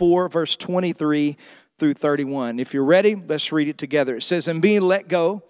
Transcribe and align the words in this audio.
Acts 0.00 0.08
4, 0.08 0.28
verse 0.30 0.56
23 0.56 1.36
through 1.76 1.92
31. 1.92 2.58
If 2.58 2.72
you're 2.72 2.86
ready, 2.86 3.14
let's 3.14 3.52
read 3.52 3.68
it 3.68 3.76
together. 3.76 4.16
It 4.16 4.22
says, 4.22 4.48
And 4.48 4.62
being 4.62 4.80
let 4.80 5.08
go, 5.08 5.42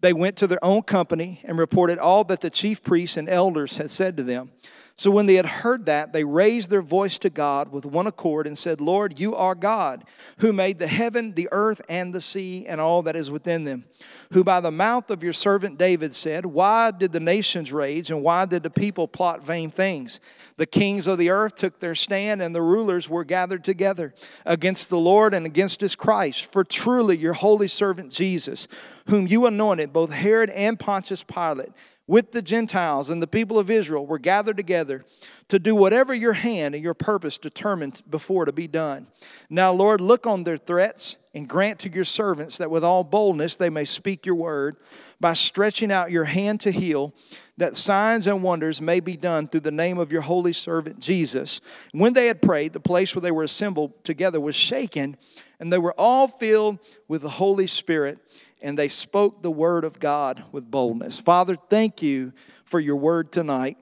they 0.00 0.14
went 0.14 0.36
to 0.36 0.46
their 0.46 0.64
own 0.64 0.84
company 0.84 1.42
and 1.44 1.58
reported 1.58 1.98
all 1.98 2.24
that 2.24 2.40
the 2.40 2.48
chief 2.48 2.82
priests 2.82 3.18
and 3.18 3.28
elders 3.28 3.76
had 3.76 3.90
said 3.90 4.16
to 4.16 4.22
them. 4.22 4.52
So 5.00 5.10
when 5.10 5.24
they 5.24 5.36
had 5.36 5.46
heard 5.46 5.86
that, 5.86 6.12
they 6.12 6.24
raised 6.24 6.68
their 6.68 6.82
voice 6.82 7.18
to 7.20 7.30
God 7.30 7.72
with 7.72 7.86
one 7.86 8.06
accord 8.06 8.46
and 8.46 8.58
said, 8.58 8.82
Lord, 8.82 9.18
you 9.18 9.34
are 9.34 9.54
God, 9.54 10.04
who 10.40 10.52
made 10.52 10.78
the 10.78 10.86
heaven, 10.86 11.32
the 11.32 11.48
earth, 11.52 11.80
and 11.88 12.14
the 12.14 12.20
sea, 12.20 12.66
and 12.66 12.82
all 12.82 13.00
that 13.04 13.16
is 13.16 13.30
within 13.30 13.64
them, 13.64 13.86
who 14.34 14.44
by 14.44 14.60
the 14.60 14.70
mouth 14.70 15.10
of 15.10 15.22
your 15.22 15.32
servant 15.32 15.78
David 15.78 16.14
said, 16.14 16.44
Why 16.44 16.90
did 16.90 17.12
the 17.12 17.18
nations 17.18 17.72
rage, 17.72 18.10
and 18.10 18.22
why 18.22 18.44
did 18.44 18.62
the 18.62 18.68
people 18.68 19.08
plot 19.08 19.42
vain 19.42 19.70
things? 19.70 20.20
The 20.58 20.66
kings 20.66 21.06
of 21.06 21.16
the 21.16 21.30
earth 21.30 21.54
took 21.54 21.80
their 21.80 21.94
stand, 21.94 22.42
and 22.42 22.54
the 22.54 22.60
rulers 22.60 23.08
were 23.08 23.24
gathered 23.24 23.64
together 23.64 24.12
against 24.44 24.90
the 24.90 24.98
Lord 24.98 25.32
and 25.32 25.46
against 25.46 25.80
his 25.80 25.96
Christ. 25.96 26.44
For 26.52 26.62
truly 26.62 27.16
your 27.16 27.32
holy 27.32 27.68
servant 27.68 28.12
Jesus, 28.12 28.68
whom 29.06 29.26
you 29.26 29.46
anointed, 29.46 29.94
both 29.94 30.12
Herod 30.12 30.50
and 30.50 30.78
Pontius 30.78 31.22
Pilate, 31.22 31.72
with 32.10 32.32
the 32.32 32.42
Gentiles 32.42 33.08
and 33.08 33.22
the 33.22 33.26
people 33.28 33.56
of 33.56 33.70
Israel 33.70 34.04
were 34.04 34.18
gathered 34.18 34.56
together 34.56 35.04
to 35.46 35.60
do 35.60 35.76
whatever 35.76 36.12
your 36.12 36.32
hand 36.32 36.74
and 36.74 36.82
your 36.82 36.92
purpose 36.92 37.38
determined 37.38 38.02
before 38.10 38.44
to 38.44 38.52
be 38.52 38.66
done. 38.66 39.06
Now, 39.48 39.70
Lord, 39.70 40.00
look 40.00 40.26
on 40.26 40.42
their 40.42 40.56
threats 40.56 41.18
and 41.34 41.48
grant 41.48 41.78
to 41.78 41.88
your 41.88 42.02
servants 42.02 42.58
that 42.58 42.68
with 42.68 42.82
all 42.82 43.04
boldness 43.04 43.54
they 43.54 43.70
may 43.70 43.84
speak 43.84 44.26
your 44.26 44.34
word 44.34 44.74
by 45.20 45.34
stretching 45.34 45.92
out 45.92 46.10
your 46.10 46.24
hand 46.24 46.58
to 46.62 46.72
heal, 46.72 47.14
that 47.58 47.76
signs 47.76 48.26
and 48.26 48.42
wonders 48.42 48.82
may 48.82 48.98
be 48.98 49.16
done 49.16 49.46
through 49.46 49.60
the 49.60 49.70
name 49.70 49.98
of 49.98 50.10
your 50.10 50.22
holy 50.22 50.52
servant 50.52 50.98
Jesus. 50.98 51.60
When 51.92 52.14
they 52.14 52.26
had 52.26 52.42
prayed, 52.42 52.72
the 52.72 52.80
place 52.80 53.14
where 53.14 53.22
they 53.22 53.30
were 53.30 53.44
assembled 53.44 54.02
together 54.02 54.40
was 54.40 54.56
shaken, 54.56 55.16
and 55.60 55.72
they 55.72 55.78
were 55.78 55.94
all 55.96 56.26
filled 56.26 56.80
with 57.06 57.22
the 57.22 57.28
Holy 57.28 57.68
Spirit 57.68 58.18
and 58.62 58.78
they 58.78 58.88
spoke 58.88 59.42
the 59.42 59.50
word 59.50 59.84
of 59.84 59.98
God 59.98 60.44
with 60.52 60.70
boldness. 60.70 61.20
Father, 61.20 61.56
thank 61.56 62.02
you 62.02 62.32
for 62.64 62.80
your 62.80 62.96
word 62.96 63.32
tonight. 63.32 63.76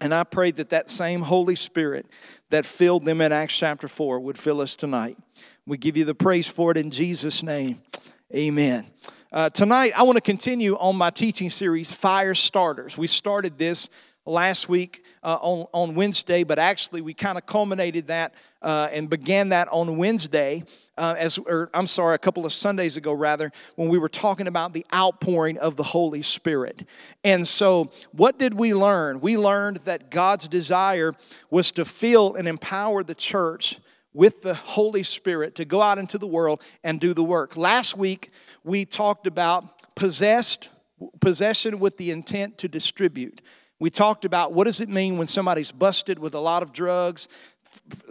And 0.00 0.12
I 0.12 0.24
pray 0.24 0.50
that 0.52 0.70
that 0.70 0.90
same 0.90 1.22
Holy 1.22 1.56
Spirit 1.56 2.06
that 2.50 2.66
filled 2.66 3.04
them 3.04 3.20
in 3.20 3.32
Acts 3.32 3.58
chapter 3.58 3.88
4 3.88 4.20
would 4.20 4.38
fill 4.38 4.60
us 4.60 4.76
tonight. 4.76 5.16
We 5.66 5.78
give 5.78 5.96
you 5.96 6.04
the 6.04 6.14
praise 6.14 6.48
for 6.48 6.70
it 6.70 6.76
in 6.76 6.90
Jesus' 6.90 7.42
name. 7.42 7.80
Amen. 8.34 8.86
Uh, 9.32 9.50
tonight, 9.50 9.92
I 9.96 10.02
want 10.02 10.16
to 10.16 10.22
continue 10.22 10.76
on 10.76 10.96
my 10.96 11.10
teaching 11.10 11.50
series, 11.50 11.92
Fire 11.92 12.34
Starters. 12.34 12.96
We 12.96 13.06
started 13.06 13.58
this 13.58 13.88
last 14.24 14.68
week 14.68 15.04
uh, 15.22 15.38
on, 15.40 15.66
on 15.72 15.94
Wednesday, 15.94 16.44
but 16.44 16.58
actually 16.58 17.00
we 17.00 17.14
kind 17.14 17.36
of 17.36 17.46
culminated 17.46 18.08
that 18.08 18.34
uh, 18.62 18.88
and 18.92 19.10
began 19.10 19.48
that 19.50 19.68
on 19.68 19.96
Wednesday, 19.96 20.64
uh, 20.96 21.14
as 21.18 21.38
or 21.38 21.70
I'm 21.74 21.86
sorry, 21.86 22.14
a 22.14 22.18
couple 22.18 22.46
of 22.46 22.52
Sundays 22.52 22.96
ago 22.96 23.12
rather, 23.12 23.52
when 23.74 23.88
we 23.88 23.98
were 23.98 24.08
talking 24.08 24.46
about 24.46 24.72
the 24.72 24.86
outpouring 24.92 25.58
of 25.58 25.76
the 25.76 25.82
Holy 25.82 26.22
Spirit. 26.22 26.86
And 27.24 27.46
so, 27.46 27.90
what 28.12 28.38
did 28.38 28.54
we 28.54 28.74
learn? 28.74 29.20
We 29.20 29.36
learned 29.36 29.78
that 29.78 30.10
God's 30.10 30.48
desire 30.48 31.14
was 31.50 31.72
to 31.72 31.84
fill 31.84 32.34
and 32.34 32.48
empower 32.48 33.02
the 33.02 33.14
church 33.14 33.78
with 34.12 34.42
the 34.42 34.54
Holy 34.54 35.02
Spirit 35.02 35.54
to 35.56 35.64
go 35.64 35.82
out 35.82 35.98
into 35.98 36.16
the 36.16 36.26
world 36.26 36.62
and 36.82 36.98
do 36.98 37.12
the 37.12 37.24
work. 37.24 37.56
Last 37.56 37.96
week 37.96 38.30
we 38.64 38.84
talked 38.84 39.26
about 39.26 39.94
possessed 39.94 40.70
possession 41.20 41.78
with 41.78 41.98
the 41.98 42.10
intent 42.10 42.58
to 42.58 42.68
distribute. 42.68 43.42
We 43.78 43.90
talked 43.90 44.24
about 44.24 44.54
what 44.54 44.64
does 44.64 44.80
it 44.80 44.88
mean 44.88 45.18
when 45.18 45.26
somebody's 45.26 45.70
busted 45.70 46.18
with 46.18 46.34
a 46.34 46.40
lot 46.40 46.62
of 46.62 46.72
drugs, 46.72 47.28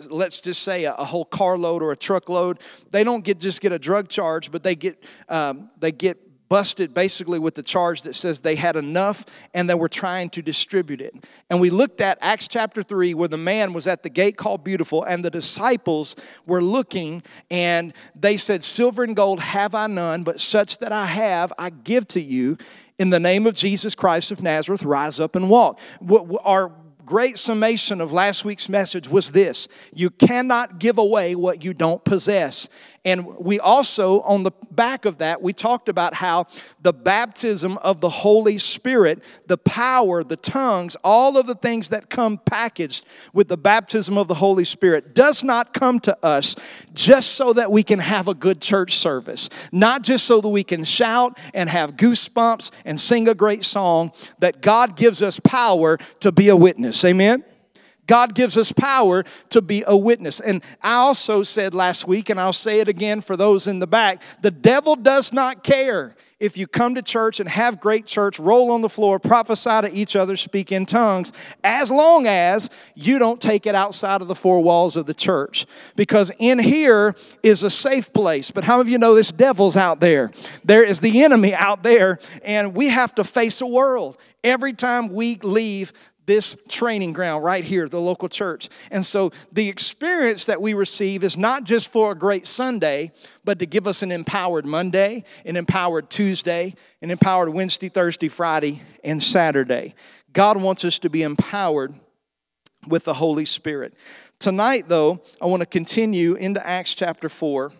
let's 0.10 0.42
just 0.42 0.62
say 0.62 0.86
a, 0.86 0.94
a, 0.94 1.06
whole 1.06 1.26
carload 1.26 1.82
or 1.82 1.92
a 1.92 1.98
truckload. 1.98 2.60
They 2.92 3.04
don't 3.04 3.24
get 3.24 3.40
just 3.40 3.62
get 3.62 3.72
a 3.72 3.80
drug 3.80 4.10
charge, 4.10 4.52
but 4.52 4.64
they 4.64 4.76
get 4.76 5.04
um, 5.30 5.70
they 5.80 5.92
get 5.92 6.26
busted 6.50 6.94
basically 6.94 7.40
with 7.40 7.56
the 7.56 7.64
charge 7.64 8.04
that 8.04 8.14
says 8.14 8.42
they 8.42 8.56
had 8.56 8.76
enough 8.76 9.26
and 9.54 9.70
they 9.70 9.74
were 9.74 9.90
trying 9.90 10.30
to 10.30 10.42
distribute 10.42 11.02
it. 11.02 11.14
And 11.50 11.60
we 11.60 11.70
looked 11.70 12.02
at 12.02 12.18
Acts 12.22 12.48
chapter 12.48 12.84
3 12.84 13.14
where 13.14 13.28
the 13.28 13.38
man 13.38 13.74
was 13.74 13.88
at 13.88 14.04
the 14.04 14.10
gate 14.10 14.38
called 14.38 14.64
Beautiful 14.64 15.04
and 15.04 15.26
the 15.26 15.32
disciples 15.32 16.16
were 16.46 16.62
looking 16.62 17.24
and 17.50 17.94
they 18.16 18.38
said, 18.38 18.64
Silver 18.64 19.04
and 19.04 19.16
gold 19.16 19.40
have 19.40 19.74
I 19.74 19.88
none, 19.88 20.24
but 20.24 20.40
such 20.40 20.78
that 20.80 20.92
I 20.92 21.08
have 21.08 21.52
I 21.58 21.70
give 21.70 22.08
to 22.10 22.22
you 22.22 22.58
in 22.98 23.10
the 23.10 23.20
name 23.20 23.46
of 23.46 23.56
Jesus 23.56 23.94
Christ 23.94 24.32
of 24.32 24.42
Nazareth, 24.42 24.84
rise 24.84 25.20
up 25.20 25.36
and 25.36 25.50
walk. 25.50 25.80
Our 26.44 26.72
great 27.06 27.38
summation 27.38 28.02
of 28.02 28.12
last 28.12 28.44
week's 28.44 28.68
message 28.68 29.08
was 29.08 29.32
this 29.32 29.68
you 29.94 30.10
cannot 30.10 30.80
give 30.80 30.98
away 30.98 31.36
what 31.36 31.64
you 31.64 31.74
don't 31.74 32.04
possess. 32.04 32.68
And 33.06 33.38
we 33.38 33.60
also, 33.60 34.22
on 34.22 34.42
the 34.42 34.52
back 34.72 35.06
of 35.06 35.20
that, 35.20 35.40
we 35.40 35.54
talked 35.54 35.90
about 35.90 36.16
how 36.16 36.48
the 36.82 36.92
baptism 36.92 37.78
of 37.78 38.02
the 38.02 38.10
Holy 38.10 38.58
Spirit, 38.58 39.24
the 39.46 39.60
power, 39.60 40.24
the 40.24 40.36
tongues, 40.36 40.98
all 41.04 41.38
of 41.38 41.46
the 41.46 41.54
things 41.54 41.90
that 41.90 42.10
come 42.10 42.40
packaged 42.40 43.06
with 43.32 43.48
the 43.48 43.58
baptism 43.58 44.18
of 44.18 44.28
the 44.28 44.34
Holy 44.34 44.64
Spirit 44.64 45.14
does 45.14 45.44
not 45.44 45.72
come 45.72 46.00
to 46.00 46.18
us 46.26 46.56
just 46.96 47.34
so 47.34 47.54
that 47.54 47.72
we 47.72 47.84
can 47.84 48.00
have 48.00 48.28
a 48.28 48.34
good 48.34 48.60
church 48.60 48.96
service, 48.96 49.52
not 49.72 50.02
just 50.02 50.26
so 50.26 50.42
that 50.42 50.50
we 50.50 50.64
can 50.64 50.84
shout 50.84 51.38
and 51.54 51.70
have 51.70 51.98
goosebumps 51.98 52.72
and 52.86 53.00
sing 53.00 53.30
a 53.30 53.36
great 53.36 53.64
song, 53.64 54.12
that 54.40 54.62
God 54.62 54.96
gives 54.96 55.22
us 55.22 55.40
power 55.40 56.00
to 56.22 56.32
be 56.32 56.50
a 56.50 56.56
witness. 56.56 56.95
Amen? 57.04 57.44
God 58.08 58.36
gives 58.36 58.58
us 58.58 58.72
power 58.72 59.24
to 59.50 59.62
be 59.62 59.84
a 59.88 59.98
witness. 59.98 60.40
And 60.40 60.64
I 60.82 60.94
also 60.94 61.44
said 61.44 61.74
last 61.74 62.08
week, 62.08 62.30
and 62.30 62.40
I'll 62.40 62.54
say 62.54 62.80
it 62.80 62.88
again 62.88 63.22
for 63.22 63.36
those 63.36 63.68
in 63.68 63.80
the 63.80 63.88
back 63.88 64.22
the 64.42 64.52
devil 64.52 64.96
does 64.96 65.34
not 65.34 65.64
care 65.64 66.16
if 66.38 66.58
you 66.58 66.68
come 66.68 66.96
to 66.96 67.02
church 67.02 67.40
and 67.40 67.48
have 67.48 67.80
great 67.80 68.06
church, 68.06 68.40
roll 68.40 68.72
on 68.72 68.82
the 68.82 68.90
floor, 68.90 69.20
prophesy 69.20 69.82
to 69.82 69.92
each 69.94 70.18
other, 70.18 70.36
speak 70.36 70.72
in 70.72 70.86
tongues, 70.86 71.32
as 71.64 71.90
long 71.90 72.28
as 72.28 72.70
you 72.94 73.20
don't 73.20 73.42
take 73.42 73.66
it 73.66 73.74
outside 73.74 74.22
of 74.22 74.28
the 74.28 74.36
four 74.36 74.62
walls 74.62 74.98
of 74.98 75.06
the 75.06 75.14
church. 75.14 75.66
Because 75.96 76.32
in 76.38 76.60
here 76.60 77.16
is 77.42 77.64
a 77.64 77.70
safe 77.70 78.12
place. 78.12 78.52
But 78.52 78.66
how 78.66 78.78
many 78.78 78.90
of 78.90 78.92
you 78.92 78.98
know 78.98 79.16
this 79.16 79.32
devil's 79.32 79.78
out 79.78 80.02
there? 80.02 80.32
There 80.66 80.84
is 80.84 81.00
the 81.00 81.24
enemy 81.24 81.54
out 81.54 81.84
there, 81.84 82.20
and 82.44 82.76
we 82.76 82.90
have 82.90 83.16
to 83.16 83.24
face 83.24 83.62
a 83.62 83.68
world. 83.68 84.18
Every 84.44 84.74
time 84.74 85.08
we 85.08 85.38
leave 85.38 85.94
this 86.26 86.56
training 86.68 87.14
ground 87.14 87.44
right 87.44 87.64
here, 87.64 87.88
the 87.88 88.00
local 88.00 88.30
church. 88.30 88.70
And 88.92 89.06
so 89.06 89.32
the 89.52 89.70
experience 89.70 90.46
that 90.46 90.62
we 90.62 90.74
receive 90.74 91.24
is 91.24 91.38
not 91.38 91.64
just 91.64 91.92
for 91.92 92.12
a 92.12 92.16
great 92.16 92.48
Sunday, 92.48 93.12
but 93.44 93.60
to 93.60 93.66
give 93.66 93.88
us 93.88 94.02
an 94.02 94.12
empowered 94.12 94.66
Monday, 94.66 95.24
an 95.46 95.56
empowered 95.56 96.10
Tuesday, 96.10 96.76
an 97.02 97.12
empowered 97.12 97.50
Wednesday, 97.50 97.90
Thursday, 97.90 98.28
Friday, 98.28 98.82
and 99.04 99.22
Saturday. 99.22 99.96
God 100.34 100.62
wants 100.62 100.84
us 100.84 101.00
to 101.00 101.10
be 101.10 101.24
empowered 101.24 101.94
with 102.88 103.06
the 103.06 103.14
Holy 103.16 103.46
Spirit. 103.46 103.94
Tonight, 104.40 104.86
though, 104.88 105.22
I 105.42 105.46
want 105.46 105.62
to 105.62 105.66
continue 105.66 106.36
into 106.36 106.66
Acts 106.66 106.94
chapter 106.94 107.30
4, 107.30 107.72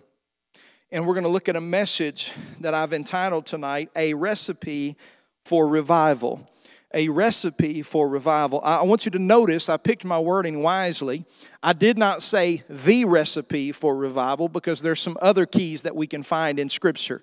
and 0.92 1.06
we're 1.06 1.14
going 1.14 1.26
to 1.26 1.30
look 1.30 1.50
at 1.50 1.56
a 1.56 1.62
message 1.62 2.32
that 2.62 2.74
I've 2.74 2.94
entitled 2.94 3.46
tonight, 3.46 3.90
A 3.96 4.14
Recipe 4.14 4.96
for 5.44 5.68
Revival 5.68 6.48
a 6.96 7.10
recipe 7.10 7.82
for 7.82 8.08
revival. 8.08 8.62
I 8.64 8.82
want 8.84 9.06
you 9.06 9.12
to 9.12 9.20
notice 9.20 9.68
I 9.68 9.78
picked 9.78 10.06
my 10.06 10.18
wording 10.18 10.64
wisely. 10.64 11.26
I 11.62 11.74
did 11.74 11.98
not 11.98 12.24
say 12.24 12.64
the 12.70 13.04
recipe 13.06 13.74
for 13.74 13.96
revival 13.96 14.48
because 14.48 14.82
there's 14.82 15.02
some 15.02 15.18
other 15.22 15.46
keys 15.46 15.82
that 15.82 15.96
we 15.96 16.08
can 16.08 16.24
find 16.24 16.58
in 16.58 16.70
Scripture. 16.70 17.22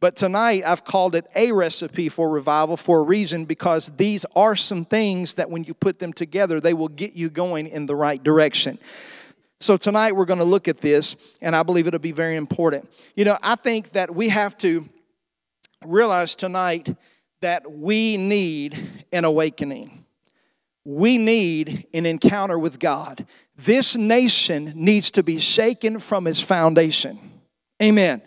But 0.00 0.16
tonight 0.16 0.64
I've 0.66 0.84
called 0.84 1.14
it 1.14 1.26
a 1.36 1.52
recipe 1.52 2.08
for 2.08 2.28
revival 2.28 2.76
for 2.76 2.98
a 3.00 3.02
reason 3.04 3.44
because 3.44 3.90
these 3.96 4.26
are 4.34 4.56
some 4.56 4.84
things 4.84 5.34
that 5.34 5.48
when 5.48 5.62
you 5.64 5.74
put 5.74 6.00
them 6.00 6.12
together, 6.12 6.60
they 6.60 6.74
will 6.74 6.88
get 6.88 7.14
you 7.14 7.30
going 7.30 7.68
in 7.68 7.86
the 7.86 7.94
right 7.94 8.22
direction. 8.22 8.78
So 9.60 9.76
tonight 9.76 10.16
we're 10.16 10.26
going 10.26 10.40
to 10.40 10.44
look 10.44 10.66
at 10.66 10.78
this, 10.78 11.16
and 11.40 11.54
I 11.54 11.62
believe 11.62 11.86
it'll 11.86 12.00
be 12.00 12.12
very 12.12 12.36
important. 12.36 12.90
You 13.14 13.24
know, 13.24 13.38
I 13.42 13.54
think 13.54 13.92
that 13.92 14.14
we 14.14 14.28
have 14.28 14.58
to 14.58 14.86
realize 15.86 16.34
tonight 16.34 16.94
that 17.44 17.70
we 17.70 18.16
need 18.16 19.04
an 19.12 19.22
awakening. 19.22 20.06
We 20.82 21.18
need 21.18 21.86
an 21.92 22.06
encounter 22.06 22.58
with 22.58 22.78
God. 22.78 23.26
This 23.54 23.96
nation 23.96 24.72
needs 24.74 25.10
to 25.10 25.22
be 25.22 25.38
shaken 25.38 25.98
from 25.98 26.26
its 26.26 26.40
foundation. 26.40 27.18
Amen. 27.82 28.22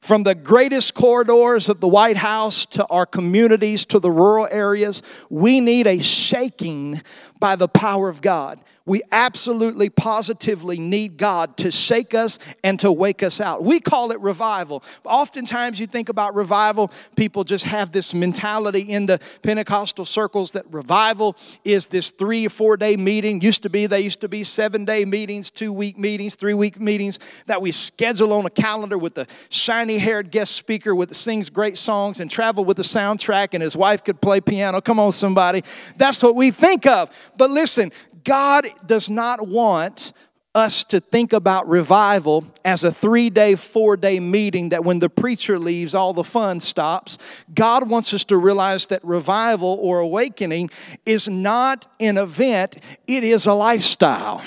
From 0.00 0.22
the 0.22 0.34
greatest 0.34 0.94
corridors 0.94 1.68
of 1.68 1.80
the 1.80 1.86
White 1.86 2.16
House 2.16 2.64
to 2.64 2.86
our 2.86 3.04
communities 3.04 3.84
to 3.86 3.98
the 3.98 4.10
rural 4.10 4.48
areas, 4.50 5.02
we 5.28 5.60
need 5.60 5.86
a 5.86 5.98
shaking 5.98 7.02
by 7.38 7.56
the 7.56 7.68
power 7.68 8.08
of 8.08 8.22
God. 8.22 8.58
We 8.84 9.02
absolutely, 9.12 9.90
positively 9.90 10.78
need 10.78 11.16
God 11.16 11.56
to 11.58 11.70
shake 11.70 12.14
us 12.14 12.38
and 12.64 12.78
to 12.80 12.90
wake 12.90 13.22
us 13.22 13.40
out. 13.40 13.62
We 13.62 13.80
call 13.80 14.10
it 14.10 14.20
revival. 14.20 14.82
Oftentimes, 15.04 15.78
you 15.78 15.86
think 15.86 16.08
about 16.08 16.34
revival, 16.34 16.90
people 17.14 17.44
just 17.44 17.64
have 17.64 17.92
this 17.92 18.12
mentality 18.12 18.80
in 18.80 19.06
the 19.06 19.20
Pentecostal 19.42 20.04
circles 20.04 20.52
that 20.52 20.64
revival 20.72 21.36
is 21.64 21.86
this 21.86 22.10
three 22.10 22.46
or 22.46 22.50
four 22.50 22.76
day 22.76 22.96
meeting. 22.96 23.40
Used 23.40 23.62
to 23.62 23.70
be, 23.70 23.86
they 23.86 24.00
used 24.00 24.20
to 24.22 24.28
be 24.28 24.42
seven 24.42 24.84
day 24.84 25.04
meetings, 25.04 25.50
two 25.50 25.72
week 25.72 25.98
meetings, 25.98 26.34
three 26.34 26.54
week 26.54 26.80
meetings 26.80 27.18
that 27.46 27.62
we 27.62 27.70
schedule 27.70 28.32
on 28.32 28.46
a 28.46 28.50
calendar 28.50 28.98
with 28.98 29.14
the 29.14 29.26
shiny 29.48 29.98
haired 29.98 30.30
guest 30.30 30.52
speaker 30.52 30.94
with 30.94 31.14
sings 31.14 31.50
great 31.50 31.76
songs 31.76 32.20
and 32.20 32.30
travel 32.30 32.64
with 32.64 32.76
the 32.76 32.82
soundtrack, 32.82 33.48
and 33.52 33.62
his 33.62 33.76
wife 33.76 34.02
could 34.02 34.20
play 34.20 34.40
piano. 34.40 34.80
Come 34.80 34.98
on, 34.98 35.12
somebody. 35.12 35.62
That's 35.96 36.22
what 36.22 36.34
we 36.34 36.50
think 36.50 36.86
of. 36.86 37.10
But 37.36 37.50
listen, 37.50 37.92
God 38.24 38.68
does 38.86 39.10
not 39.10 39.46
want 39.46 40.12
us 40.54 40.84
to 40.84 41.00
think 41.00 41.32
about 41.32 41.66
revival 41.66 42.44
as 42.64 42.84
a 42.84 42.92
three 42.92 43.30
day, 43.30 43.54
four 43.54 43.96
day 43.96 44.20
meeting 44.20 44.68
that 44.68 44.84
when 44.84 44.98
the 44.98 45.08
preacher 45.08 45.58
leaves, 45.58 45.94
all 45.94 46.12
the 46.12 46.24
fun 46.24 46.60
stops. 46.60 47.16
God 47.54 47.88
wants 47.88 48.12
us 48.12 48.24
to 48.24 48.36
realize 48.36 48.86
that 48.86 49.02
revival 49.02 49.78
or 49.80 50.00
awakening 50.00 50.70
is 51.06 51.28
not 51.28 51.86
an 52.00 52.18
event, 52.18 52.76
it 53.06 53.24
is 53.24 53.46
a 53.46 53.54
lifestyle. 53.54 54.42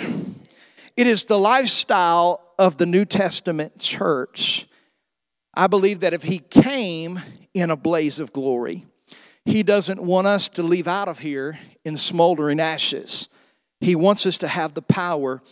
It 0.96 1.08
is 1.08 1.26
the 1.26 1.40
lifestyle 1.40 2.54
of 2.58 2.78
the 2.78 2.86
New 2.86 3.06
Testament 3.06 3.80
church. 3.80 4.68
I 5.56 5.68
believe 5.68 6.02
that 6.02 6.14
if 6.14 6.24
He 6.24 6.40
came 6.40 7.20
in 7.54 7.72
a 7.72 7.76
blaze 7.76 8.20
of 8.20 8.32
glory, 8.32 8.86
He 9.44 9.64
doesn't 9.64 10.02
want 10.02 10.28
us 10.28 10.50
to 10.50 10.64
leave 10.64 10.88
out 10.88 11.08
of 11.08 11.20
here 11.20 11.60
in 11.84 11.98
smoldering 11.98 12.60
ashes. 12.60 13.28
He 13.86 13.96
wants 13.96 14.26
us 14.26 14.40
to 14.40 14.48
have 14.48 14.74
the 14.74 14.82
power 14.82 15.44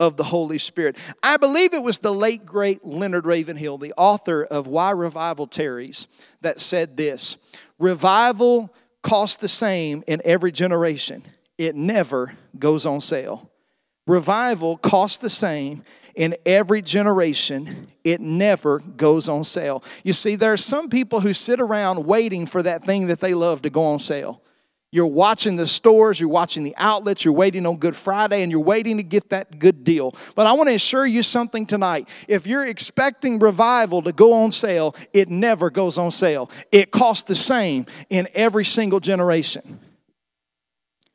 of 0.00 0.16
the 0.16 0.24
Holy 0.24 0.56
Spirit. 0.56 0.96
I 1.22 1.36
believe 1.36 1.74
it 1.74 1.82
was 1.82 1.98
the 1.98 2.14
late, 2.14 2.46
great 2.46 2.82
Leonard 2.82 3.26
Ravenhill, 3.26 3.76
the 3.76 3.92
author 3.98 4.42
of 4.42 4.66
Why 4.66 4.90
Revival 4.90 5.46
Tarries, 5.46 6.08
that 6.40 6.62
said 6.62 6.96
this 6.96 7.36
Revival 7.78 8.74
costs 9.02 9.36
the 9.36 9.48
same 9.48 10.02
in 10.06 10.22
every 10.24 10.50
generation, 10.50 11.24
it 11.58 11.76
never 11.76 12.32
goes 12.58 12.86
on 12.86 13.02
sale. 13.02 13.50
Revival 14.06 14.78
costs 14.78 15.18
the 15.18 15.28
same 15.28 15.84
in 16.14 16.36
every 16.46 16.80
generation, 16.80 17.88
it 18.02 18.22
never 18.22 18.78
goes 18.78 19.28
on 19.28 19.44
sale. 19.44 19.84
You 20.04 20.14
see, 20.14 20.36
there 20.36 20.54
are 20.54 20.56
some 20.56 20.88
people 20.88 21.20
who 21.20 21.34
sit 21.34 21.60
around 21.60 22.06
waiting 22.06 22.46
for 22.46 22.62
that 22.62 22.82
thing 22.82 23.08
that 23.08 23.20
they 23.20 23.34
love 23.34 23.60
to 23.60 23.70
go 23.70 23.84
on 23.84 23.98
sale. 23.98 24.40
You're 24.94 25.06
watching 25.06 25.56
the 25.56 25.66
stores, 25.66 26.20
you're 26.20 26.28
watching 26.28 26.62
the 26.62 26.76
outlets, 26.76 27.24
you're 27.24 27.34
waiting 27.34 27.66
on 27.66 27.78
Good 27.78 27.96
Friday, 27.96 28.42
and 28.42 28.52
you're 28.52 28.60
waiting 28.60 28.98
to 28.98 29.02
get 29.02 29.30
that 29.30 29.58
good 29.58 29.82
deal. 29.82 30.14
But 30.36 30.46
I 30.46 30.52
want 30.52 30.68
to 30.68 30.74
assure 30.76 31.04
you 31.04 31.24
something 31.24 31.66
tonight. 31.66 32.08
If 32.28 32.46
you're 32.46 32.64
expecting 32.64 33.40
revival 33.40 34.02
to 34.02 34.12
go 34.12 34.32
on 34.32 34.52
sale, 34.52 34.94
it 35.12 35.28
never 35.28 35.68
goes 35.68 35.98
on 35.98 36.12
sale. 36.12 36.48
It 36.70 36.92
costs 36.92 37.24
the 37.24 37.34
same 37.34 37.86
in 38.08 38.28
every 38.34 38.64
single 38.64 39.00
generation. 39.00 39.80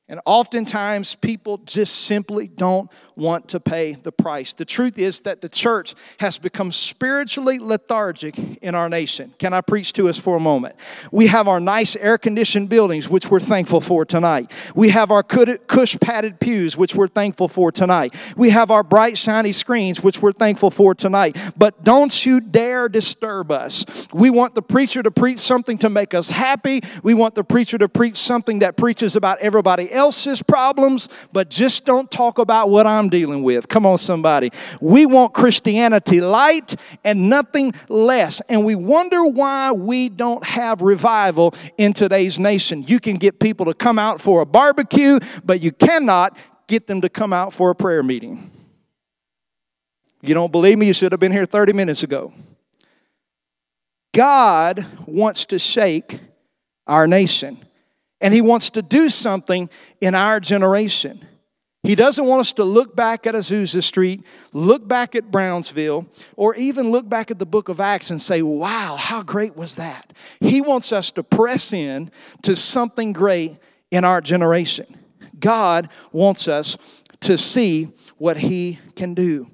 And 0.09 0.19
oftentimes, 0.25 1.13
people 1.13 1.59
just 1.59 1.93
simply 2.05 2.47
don't 2.47 2.89
want 3.15 3.47
to 3.49 3.59
pay 3.59 3.93
the 3.93 4.11
price. 4.11 4.53
The 4.53 4.65
truth 4.65 4.97
is 4.97 5.21
that 5.21 5.41
the 5.41 5.49
church 5.49 5.93
has 6.19 6.39
become 6.39 6.71
spiritually 6.71 7.59
lethargic 7.59 8.35
in 8.63 8.73
our 8.73 8.89
nation. 8.89 9.35
Can 9.37 9.53
I 9.53 9.61
preach 9.61 9.93
to 9.93 10.09
us 10.09 10.17
for 10.17 10.35
a 10.35 10.39
moment? 10.39 10.75
We 11.11 11.27
have 11.27 11.47
our 11.47 11.59
nice 11.59 11.95
air 11.95 12.17
conditioned 12.17 12.69
buildings, 12.69 13.07
which 13.07 13.29
we're 13.29 13.39
thankful 13.39 13.81
for 13.81 14.03
tonight. 14.03 14.51
We 14.73 14.89
have 14.89 15.11
our 15.11 15.21
cush 15.21 15.99
padded 15.99 16.39
pews, 16.39 16.75
which 16.75 16.95
we're 16.95 17.07
thankful 17.07 17.47
for 17.47 17.71
tonight. 17.71 18.15
We 18.35 18.49
have 18.49 18.71
our 18.71 18.83
bright, 18.83 19.15
shiny 19.15 19.51
screens, 19.51 20.01
which 20.01 20.23
we're 20.23 20.31
thankful 20.31 20.71
for 20.71 20.95
tonight. 20.95 21.37
But 21.55 21.83
don't 21.83 22.25
you 22.25 22.41
dare 22.41 22.89
disturb 22.89 23.51
us. 23.51 23.85
We 24.11 24.31
want 24.31 24.55
the 24.55 24.63
preacher 24.63 25.03
to 25.03 25.11
preach 25.11 25.37
something 25.37 25.77
to 25.79 25.89
make 25.89 26.15
us 26.15 26.31
happy. 26.31 26.81
We 27.03 27.13
want 27.13 27.35
the 27.35 27.43
preacher 27.43 27.77
to 27.77 27.87
preach 27.87 28.15
something 28.15 28.59
that 28.59 28.75
preaches 28.75 29.15
about 29.15 29.37
everybody 29.39 29.91
else's 29.99 30.41
problems, 30.41 31.07
but 31.31 31.49
just 31.49 31.85
don't 31.85 32.09
talk 32.09 32.39
about 32.39 32.71
what 32.71 32.87
I'm 32.87 33.09
dealing 33.09 33.43
with. 33.43 33.67
Come 33.67 33.85
on, 33.85 33.99
somebody. 33.99 34.51
We 34.81 35.05
want 35.05 35.35
Christianity 35.35 36.21
light 36.21 36.73
and 37.03 37.29
nothing 37.29 37.73
less. 37.87 38.41
And 38.49 38.65
we 38.65 38.73
wonder 38.73 39.23
why 39.25 39.71
we 39.71 40.09
don't 40.09 40.43
have 40.43 40.81
revival 40.81 41.53
in 41.77 41.93
today's 41.93 42.39
nation. 42.39 42.83
You 42.87 42.99
can 42.99 43.17
get 43.17 43.39
people 43.39 43.67
to 43.67 43.75
come 43.75 43.99
out 43.99 44.19
for 44.19 44.41
a 44.41 44.45
barbecue, 44.47 45.19
but 45.45 45.61
you 45.61 45.71
cannot 45.71 46.35
get 46.67 46.87
them 46.87 47.01
to 47.01 47.09
come 47.09 47.33
out 47.33 47.53
for 47.53 47.69
a 47.69 47.75
prayer 47.75 48.01
meeting. 48.01 48.49
You 50.21 50.33
don't 50.33 50.51
believe 50.51 50.77
me? 50.77 50.87
You 50.87 50.93
should 50.93 51.11
have 51.11 51.19
been 51.19 51.31
here 51.31 51.45
30 51.45 51.73
minutes 51.73 52.03
ago. 52.03 52.33
God 54.13 54.85
wants 55.05 55.45
to 55.47 55.59
shake 55.59 56.19
our 56.87 57.07
nation, 57.07 57.63
and 58.21 58.33
He 58.33 58.41
wants 58.41 58.69
to 58.71 58.81
do 58.81 59.09
something 59.09 59.69
in 60.01 60.15
our 60.15 60.39
generation. 60.39 61.25
He 61.83 61.95
doesn't 61.95 62.25
want 62.25 62.41
us 62.41 62.53
to 62.53 62.65
look 62.65 62.93
back 62.95 63.25
at 63.25 63.35
Azusa 63.35 63.81
Street, 63.81 64.25
look 64.51 64.85
back 64.85 65.15
at 65.15 65.31
Brownsville, 65.31 66.07
or 66.35 66.53
even 66.55 66.91
look 66.91 67.07
back 67.07 67.31
at 67.31 67.39
the 67.39 67.45
book 67.45 67.69
of 67.69 67.79
Acts 67.79 68.11
and 68.11 68.21
say, 68.21 68.41
wow, 68.41 68.97
how 68.97 69.23
great 69.23 69.55
was 69.55 69.75
that? 69.75 70.11
He 70.41 70.59
wants 70.59 70.91
us 70.91 71.11
to 71.13 71.23
press 71.23 71.71
in 71.71 72.11
to 72.41 72.55
something 72.55 73.13
great 73.13 73.57
in 73.91 74.03
our 74.03 74.19
generation. 74.19 74.85
God 75.39 75.89
wants 76.11 76.49
us 76.49 76.77
to 77.21 77.37
see 77.37 77.87
what 78.17 78.37
He 78.37 78.79
can 78.95 79.13
do. 79.13 79.49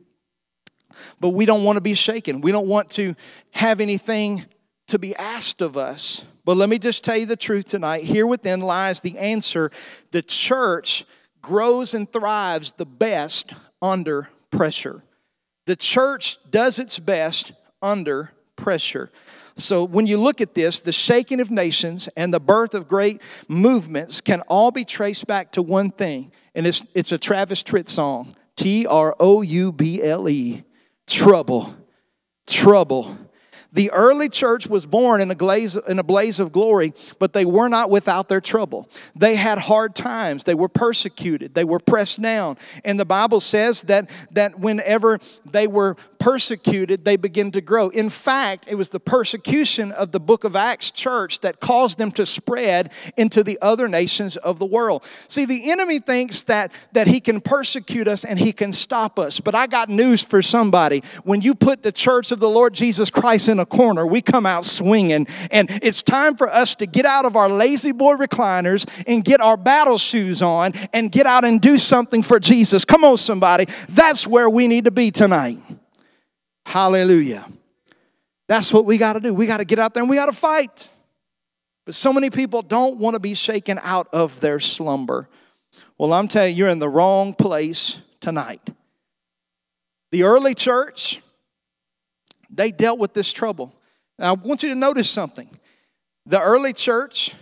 But 1.19 1.29
we 1.29 1.45
don't 1.45 1.63
want 1.63 1.77
to 1.77 1.81
be 1.81 1.94
shaken. 1.94 2.41
We 2.41 2.51
don't 2.51 2.68
want 2.68 2.89
to 2.91 3.15
have 3.51 3.79
anything 3.79 4.45
to 4.88 4.97
be 4.97 5.15
asked 5.15 5.61
of 5.61 5.77
us. 5.77 6.25
But 6.45 6.57
let 6.57 6.69
me 6.69 6.77
just 6.77 7.03
tell 7.03 7.18
you 7.18 7.25
the 7.25 7.36
truth 7.36 7.65
tonight. 7.65 8.03
Here 8.03 8.27
within 8.27 8.62
lies 8.62 9.00
the 9.00 9.18
answer. 9.18 9.71
The 10.12 10.21
church 10.21 11.03
grows 11.42 11.94
and 11.94 12.12
thrives 12.12 12.71
the 12.71 12.86
best 12.86 13.53
under 13.81 14.30
pressure. 14.51 15.03
The 15.65 15.75
church 15.75 16.38
does 16.50 16.77
its 16.77 17.00
best 17.00 17.51
under 17.81 18.31
pressure. 18.56 19.12
So, 19.57 19.86
when 19.86 20.06
you 20.06 20.18
look 20.18 20.42
at 20.42 20.53
this, 20.53 20.81
the 20.81 20.92
shaking 20.92 21.39
of 21.39 21.50
nations 21.50 22.09
and 22.18 22.33
the 22.33 22.42
birth 22.42 22.74
of 22.74 22.88
great 22.88 23.21
movements 23.47 24.19
can 24.19 24.42
all 24.42 24.69
be 24.69 24.83
traced 24.83 25.28
back 25.28 25.54
to 25.54 25.61
one 25.61 25.92
thing, 25.92 26.31
and 26.54 26.68
it's, 26.68 26.83
it's 26.94 27.14
a 27.14 27.18
Travis 27.18 27.64
Tritt 27.64 27.87
song 27.87 28.35
T 28.57 28.85
R 28.85 29.16
O 29.18 29.42
U 29.42 29.71
B 29.71 30.04
L 30.04 30.28
E, 30.28 30.64
trouble. 31.07 31.73
Trouble. 32.45 33.18
The 33.75 33.91
early 33.91 34.29
church 34.29 34.67
was 34.67 34.85
born 34.85 35.19
in 35.19 35.29
a, 35.29 35.35
glaze, 35.35 35.75
in 35.75 35.99
a 35.99 36.03
blaze 36.03 36.39
of 36.39 36.53
glory, 36.53 36.94
but 37.19 37.33
they 37.33 37.44
were 37.44 37.67
not 37.67 37.89
without 37.89 38.29
their 38.29 38.39
trouble. 38.39 38.89
They 39.17 39.35
had 39.35 39.59
hard 39.59 39.95
times. 39.95 40.45
They 40.45 40.55
were 40.55 40.69
persecuted. 40.69 41.55
They 41.55 41.65
were 41.65 41.79
pressed 41.79 42.21
down. 42.21 42.57
And 42.85 42.97
the 42.97 43.05
Bible 43.05 43.41
says 43.41 43.81
that, 43.83 44.09
that 44.31 44.57
whenever 44.59 45.19
they 45.45 45.67
were 45.67 45.97
persecuted, 46.19 47.06
they 47.06 47.16
begin 47.16 47.52
to 47.52 47.62
grow. 47.62 47.90
In 47.90 48.10
fact, 48.10 48.66
it 48.68 48.76
was 48.76 48.90
the 48.90 49.00
persecution 49.00 49.92
of 49.92 50.12
the 50.12 50.19
book 50.19 50.44
of 50.44 50.56
Acts 50.56 50.92
church 50.92 51.40
that 51.42 51.60
caused 51.60 51.98
them 51.98 52.12
to 52.14 52.26
spread 52.26 52.92
into 53.18 53.44
the 53.44 53.57
other 53.62 53.88
nations 53.88 54.38
of 54.38 54.60
the 54.60 54.66
world. 54.66 55.04
See, 55.28 55.45
the 55.45 55.72
enemy 55.72 56.00
thinks 56.00 56.44
that, 56.44 56.72
that 56.94 57.07
he 57.07 57.19
can 57.19 57.42
persecute 57.42 58.07
us 58.07 58.24
and 58.24 58.40
he 58.40 58.52
can 58.52 58.74
stop 58.74 59.18
us. 59.19 59.40
But 59.40 59.56
I 59.56 59.68
got 59.68 59.90
news 59.90 60.24
for 60.24 60.42
somebody. 60.42 61.04
When 61.24 61.42
you 61.42 61.56
put 61.56 61.84
the 61.84 61.92
church 61.92 62.31
of 62.31 62.40
the 62.40 62.50
Lord 62.50 62.74
Jesus 62.74 63.10
Christ 63.10 63.50
in 63.50 63.60
a 63.60 63.66
corner, 63.66 64.06
we 64.06 64.22
come 64.22 64.45
out 64.45 64.66
swinging. 64.66 65.28
And 65.52 65.69
it's 65.81 66.04
time 66.04 66.36
for 66.36 66.50
us 66.50 66.76
to 66.76 66.86
get 66.86 67.06
out 67.06 67.26
of 67.26 67.36
our 67.36 67.50
lazy 67.50 67.92
boy 67.92 68.16
recliners 68.16 68.86
and 69.07 69.24
get 69.24 69.42
our 69.42 69.57
battle 69.57 69.98
shoes 69.98 70.42
on 70.42 70.74
and 70.94 71.12
get 71.12 71.26
out 71.26 71.45
and 71.45 71.62
do 71.62 71.78
something 71.78 72.24
for 72.24 72.40
Jesus. 72.40 72.86
Come 72.86 73.04
on, 73.04 73.18
somebody. 73.18 73.66
That's 73.90 74.28
where 74.28 74.50
we 74.50 74.68
need 74.68 74.86
to 74.86 74.92
be 74.92 75.12
tonight. 75.12 75.60
Hallelujah. 76.66 77.45
That's 78.48 78.74
what 78.74 78.86
we 78.86 78.98
got 78.98 79.14
to 79.14 79.19
do. 79.19 79.34
We 79.34 79.48
got 79.48 79.57
to 79.57 79.66
get 79.66 79.80
out 79.80 79.94
there 79.94 80.04
and 80.04 80.10
we 80.10 80.18
got 80.18 80.28
to 80.28 80.34
fight. 80.34 80.90
But 81.86 81.95
so 81.95 82.12
many 82.12 82.30
people 82.30 82.62
don't 82.62 82.98
want 82.98 83.14
to 83.14 83.19
be 83.19 83.36
shaken 83.36 83.80
out 83.84 84.07
of 84.12 84.40
their 84.40 84.60
slumber. 84.60 85.30
Well, 85.98 86.14
I'm 86.14 86.28
telling 86.28 86.56
you, 86.56 86.64
you're 86.64 86.69
in 86.69 86.80
the 86.80 86.90
wrong 86.90 87.34
place 87.34 88.02
tonight. 88.19 88.62
The 90.12 90.24
early 90.24 90.56
church, 90.56 91.22
they 92.50 92.72
dealt 92.72 93.00
with 93.00 93.14
this 93.14 93.31
trouble. 93.31 93.74
Now, 94.18 94.31
I 94.31 94.34
want 94.34 94.64
you 94.64 94.69
to 94.69 94.76
notice 94.76 95.10
something. 95.10 95.50
The 96.26 96.42
early 96.42 96.74
church, 96.74 97.36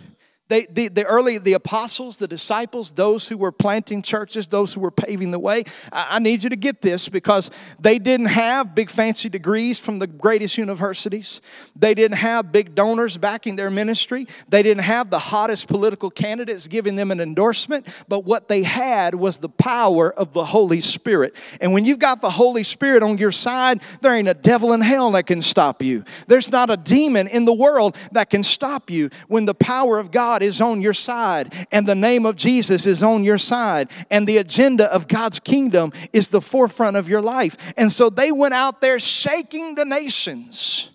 They, 0.48 0.66
the, 0.66 0.88
the 0.88 1.04
early, 1.04 1.38
the 1.38 1.54
apostles, 1.54 2.18
the 2.18 2.28
disciples, 2.28 2.92
those 2.92 3.28
who 3.28 3.38
were 3.38 3.50
planting 3.50 4.02
churches, 4.02 4.46
those 4.48 4.74
who 4.74 4.80
were 4.80 4.90
paving 4.90 5.30
the 5.30 5.38
way, 5.38 5.64
I, 5.90 6.08
I 6.10 6.18
need 6.18 6.42
you 6.42 6.50
to 6.50 6.56
get 6.56 6.82
this 6.82 7.08
because 7.08 7.50
they 7.80 7.98
didn't 7.98 8.26
have 8.26 8.74
big 8.74 8.90
fancy 8.90 9.30
degrees 9.30 9.78
from 9.78 10.00
the 10.00 10.06
greatest 10.06 10.58
universities. 10.58 11.40
They 11.74 11.94
didn't 11.94 12.18
have 12.18 12.52
big 12.52 12.74
donors 12.74 13.16
backing 13.16 13.56
their 13.56 13.70
ministry. 13.70 14.26
They 14.46 14.62
didn't 14.62 14.82
have 14.82 15.08
the 15.08 15.18
hottest 15.18 15.66
political 15.66 16.10
candidates 16.10 16.68
giving 16.68 16.96
them 16.96 17.10
an 17.10 17.20
endorsement. 17.20 17.88
But 18.06 18.26
what 18.26 18.48
they 18.48 18.64
had 18.64 19.14
was 19.14 19.38
the 19.38 19.48
power 19.48 20.12
of 20.12 20.34
the 20.34 20.44
Holy 20.44 20.82
Spirit. 20.82 21.34
And 21.58 21.72
when 21.72 21.86
you've 21.86 21.98
got 21.98 22.20
the 22.20 22.30
Holy 22.30 22.64
Spirit 22.64 23.02
on 23.02 23.16
your 23.16 23.32
side, 23.32 23.80
there 24.02 24.14
ain't 24.14 24.28
a 24.28 24.34
devil 24.34 24.74
in 24.74 24.82
hell 24.82 25.10
that 25.12 25.24
can 25.24 25.40
stop 25.40 25.82
you. 25.82 26.04
There's 26.26 26.52
not 26.52 26.68
a 26.68 26.76
demon 26.76 27.28
in 27.28 27.46
the 27.46 27.54
world 27.54 27.96
that 28.12 28.28
can 28.28 28.42
stop 28.42 28.90
you 28.90 29.08
when 29.28 29.46
the 29.46 29.54
power 29.54 29.98
of 29.98 30.10
God 30.10 30.33
God 30.34 30.42
is 30.42 30.60
on 30.60 30.80
your 30.80 30.92
side 30.92 31.54
and 31.70 31.86
the 31.86 31.94
name 31.94 32.26
of 32.26 32.34
Jesus 32.34 32.86
is 32.86 33.04
on 33.04 33.22
your 33.22 33.38
side 33.38 33.88
and 34.10 34.26
the 34.26 34.38
agenda 34.38 34.92
of 34.92 35.06
God's 35.06 35.38
kingdom 35.38 35.92
is 36.12 36.30
the 36.30 36.40
forefront 36.40 36.96
of 36.96 37.08
your 37.08 37.20
life. 37.20 37.72
And 37.76 37.92
so 37.92 38.10
they 38.10 38.32
went 38.32 38.52
out 38.52 38.80
there 38.80 38.98
shaking 38.98 39.76
the 39.76 39.84
nations 39.84 40.90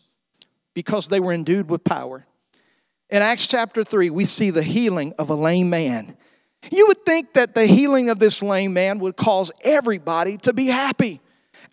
because 0.74 1.08
they 1.08 1.22
were 1.22 1.32
endued 1.32 1.70
with 1.70 1.86
power. 1.86 2.26
In 3.10 3.22
Acts 3.22 3.48
chapter 3.48 3.82
3, 3.82 4.10
we 4.10 4.26
see 4.26 4.50
the 4.50 4.62
healing 4.62 5.14
of 5.18 5.30
a 5.30 5.36
lame 5.36 5.70
man. 5.70 6.18
You 6.70 6.88
would 6.88 7.06
think 7.06 7.36
that 7.36 7.56
the 7.56 7.66
healing 7.66 8.10
of 8.10 8.20
this 8.20 8.44
lame 8.44 8.74
man 8.74 9.00
would 9.00 9.16
cause 9.16 9.54
everybody 9.64 10.38
to 10.40 10.52
be 10.52 10.66
happy. 10.68 11.22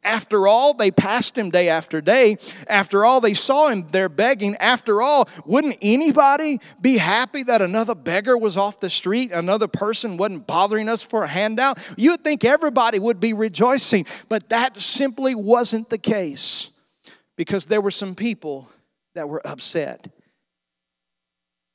After 0.06 0.46
all, 0.46 0.72
they 0.72 0.92
passed 0.92 1.36
him 1.36 1.50
day 1.50 1.68
after 1.68 2.00
day. 2.00 2.38
After 2.68 3.04
all, 3.04 3.20
they 3.20 3.34
saw 3.34 3.68
him 3.68 3.88
there 3.90 4.08
begging. 4.08 4.56
After 4.56 5.02
all, 5.02 5.28
wouldn't 5.44 5.76
anybody 5.82 6.60
be 6.80 6.96
happy 6.98 7.42
that 7.42 7.60
another 7.60 7.96
beggar 7.96 8.38
was 8.38 8.56
off 8.56 8.78
the 8.78 8.88
street, 8.88 9.32
another 9.32 9.66
person 9.66 10.16
wasn't 10.16 10.46
bothering 10.46 10.88
us 10.88 11.02
for 11.02 11.24
a 11.24 11.28
handout? 11.28 11.78
You 11.96 12.12
would 12.12 12.22
think 12.22 12.44
everybody 12.44 13.00
would 13.00 13.18
be 13.18 13.32
rejoicing, 13.32 14.06
but 14.28 14.48
that 14.50 14.76
simply 14.76 15.34
wasn't 15.34 15.90
the 15.90 15.98
case 15.98 16.70
because 17.36 17.66
there 17.66 17.80
were 17.80 17.90
some 17.90 18.14
people 18.14 18.70
that 19.16 19.28
were 19.28 19.44
upset. 19.44 20.08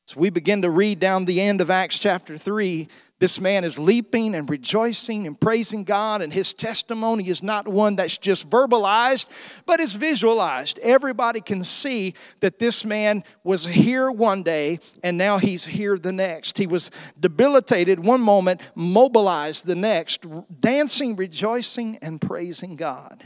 So 0.08 0.20
we 0.20 0.30
begin 0.30 0.62
to 0.62 0.70
read 0.70 1.00
down 1.00 1.26
the 1.26 1.42
end 1.42 1.60
of 1.62 1.70
Acts 1.70 2.00
chapter 2.00 2.38
3. 2.38 2.88
This 3.22 3.40
man 3.40 3.64
is 3.64 3.78
leaping 3.78 4.34
and 4.34 4.50
rejoicing 4.50 5.28
and 5.28 5.40
praising 5.40 5.84
God, 5.84 6.24
and 6.24 6.34
his 6.34 6.56
testimony 6.56 7.30
is 7.30 7.44
not 7.44 7.68
one 7.68 7.96
that's 7.96 8.18
just 8.18 8.50
verbalized, 8.50 9.28
but 9.68 9.80
is 9.80 9.94
visualized. 9.94 10.80
Everybody 10.80 11.40
can 11.40 11.64
see 11.64 12.16
that 12.40 12.58
this 12.58 12.84
man 12.84 13.24
was 13.44 13.68
here 13.68 14.12
one 14.12 14.42
day, 14.42 14.80
and 15.04 15.20
now 15.20 15.38
he's 15.38 15.66
here 15.66 16.00
the 16.00 16.12
next. 16.12 16.58
He 16.58 16.66
was 16.66 16.90
debilitated 17.20 18.00
one 18.00 18.22
moment, 18.22 18.60
mobilized 18.74 19.68
the 19.68 19.76
next, 19.76 20.26
dancing, 20.60 21.16
rejoicing, 21.16 22.00
and 22.02 22.20
praising 22.20 22.76
God. 22.76 23.24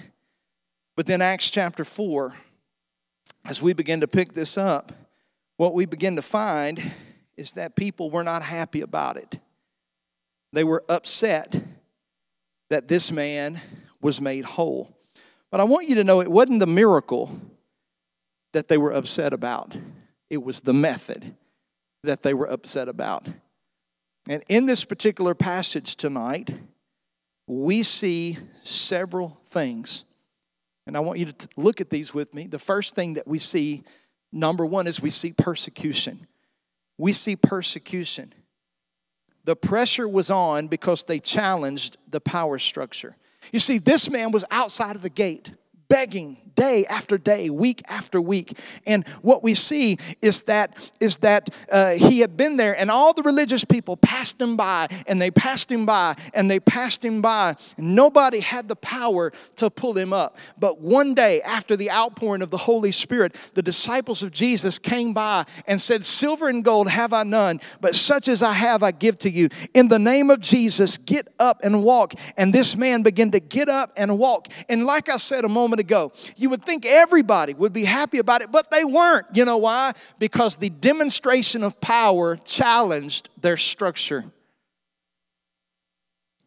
But 0.98 1.06
then, 1.06 1.22
Acts 1.22 1.50
chapter 1.50 1.86
4, 1.86 2.34
as 3.46 3.62
we 3.62 3.72
begin 3.72 4.02
to 4.02 4.10
pick 4.10 4.34
this 4.34 4.58
up, 4.58 4.92
what 5.56 5.74
we 5.74 5.86
begin 5.86 6.18
to 6.18 6.22
find 6.22 6.92
is 7.38 7.54
that 7.54 7.78
people 7.78 8.10
were 8.10 8.26
not 8.26 8.44
happy 8.44 8.82
about 8.82 9.16
it. 9.16 9.40
They 10.56 10.64
were 10.64 10.86
upset 10.88 11.54
that 12.70 12.88
this 12.88 13.12
man 13.12 13.60
was 14.02 14.22
made 14.22 14.46
whole. 14.46 14.98
But 15.52 15.60
I 15.60 15.66
want 15.66 15.90
you 15.90 15.96
to 15.96 16.04
know 16.06 16.22
it 16.22 16.32
wasn't 16.32 16.62
the 16.62 16.66
miracle 16.66 17.42
that 18.54 18.70
they 18.70 18.78
were 18.78 18.92
upset 18.92 19.34
about, 19.34 19.76
it 20.30 20.42
was 20.42 20.62
the 20.62 20.74
method 20.74 21.36
that 22.04 22.22
they 22.22 22.34
were 22.34 22.46
upset 22.46 22.88
about. 22.88 23.28
And 24.30 24.46
in 24.48 24.66
this 24.66 24.86
particular 24.86 25.36
passage 25.36 25.98
tonight, 25.98 26.50
we 27.48 27.84
see 27.84 28.38
several 28.64 29.42
things. 29.50 30.06
And 30.88 30.96
I 30.96 31.02
want 31.02 31.20
you 31.20 31.34
to 31.34 31.48
look 31.58 31.82
at 31.82 31.90
these 31.90 32.14
with 32.14 32.34
me. 32.34 32.48
The 32.48 32.60
first 32.60 32.96
thing 32.96 33.16
that 33.16 33.28
we 33.28 33.40
see, 33.40 33.84
number 34.32 34.66
one, 34.66 34.88
is 34.88 35.02
we 35.02 35.10
see 35.10 35.34
persecution. 35.34 36.28
We 36.98 37.12
see 37.12 37.36
persecution. 37.36 38.34
The 39.46 39.56
pressure 39.56 40.08
was 40.08 40.30
on 40.30 40.68
because 40.68 41.04
they 41.04 41.20
challenged 41.20 41.98
the 42.10 42.20
power 42.20 42.60
structure. 42.60 43.16
You 43.52 43.60
see, 43.60 43.78
this 43.78 44.10
man 44.10 44.32
was 44.32 44.44
outside 44.52 44.96
of 44.96 45.02
the 45.02 45.10
gate 45.10 45.54
begging 45.88 46.45
day 46.56 46.86
after 46.86 47.18
day, 47.18 47.50
week 47.50 47.82
after 47.88 48.22
week. 48.22 48.58
And 48.86 49.08
what 49.22 49.44
we 49.44 49.54
see 49.54 49.98
is 50.22 50.44
that 50.44 50.76
is 51.00 51.18
that 51.18 51.50
uh, 51.72 51.92
he 51.92 52.20
had 52.20 52.38
been 52.38 52.58
there, 52.58 52.78
and 52.78 52.90
all 52.90 53.14
the 53.14 53.24
religious 53.24 53.66
people 53.66 53.98
passed 53.98 54.42
him 54.42 54.58
by, 54.58 54.88
and 55.08 55.22
they 55.22 55.32
passed 55.32 55.72
him 55.72 55.86
by, 55.86 56.16
and 56.34 56.50
they 56.50 56.60
passed 56.60 57.04
him 57.04 57.22
by. 57.22 57.56
Nobody 57.78 58.40
had 58.40 58.68
the 58.68 58.76
power 58.76 59.32
to 59.58 59.70
pull 59.70 59.98
him 59.98 60.14
up. 60.14 60.38
But 60.58 60.80
one 60.80 61.14
day, 61.14 61.42
after 61.42 61.76
the 61.76 61.92
outpouring 61.92 62.42
of 62.42 62.52
the 62.52 62.58
Holy 62.58 62.92
Spirit, 62.92 63.36
the 63.54 63.62
disciples 63.62 64.24
of 64.24 64.32
Jesus 64.32 64.80
came 64.80 65.14
by 65.14 65.46
and 65.68 65.82
said, 65.82 66.04
"Silver 66.06 66.48
and 66.48 66.64
gold 66.64 66.90
have 66.90 67.14
I 67.14 67.24
none, 67.24 67.62
but 67.82 67.96
such 67.96 68.28
as 68.28 68.42
I 68.42 68.54
have 68.54 68.84
I 68.84 68.92
give 68.92 69.18
to 69.20 69.30
you. 69.30 69.50
In 69.74 69.88
the 69.88 70.00
name 70.00 70.30
of 70.30 70.40
Jesus, 70.40 70.98
get 70.98 71.28
up 71.40 71.60
and 71.64 71.84
walk." 71.84 72.14
And 72.38 72.54
this 72.54 72.76
man 72.76 73.02
began 73.02 73.32
to 73.32 73.40
get 73.40 73.70
up 73.70 73.92
and 73.96 74.18
walk. 74.18 74.48
And 74.70 74.86
like 74.86 75.10
I 75.10 75.18
said 75.18 75.46
a 75.46 75.50
moment 75.50 75.80
ago, 75.80 76.12
you 76.36 76.45
would 76.48 76.64
think 76.64 76.86
everybody 76.86 77.54
would 77.54 77.74
be 77.74 77.86
happy 77.86 78.18
about 78.18 78.42
it, 78.42 78.52
but 78.52 78.72
they 78.72 78.84
weren't. 78.84 79.28
You 79.34 79.46
know 79.46 79.58
why? 79.58 79.94
Because 80.20 80.56
the 80.56 80.70
demonstration 80.70 81.64
of 81.64 81.80
power 81.82 82.36
challenged 82.38 83.30
their 83.40 83.58
structure. 83.58 84.26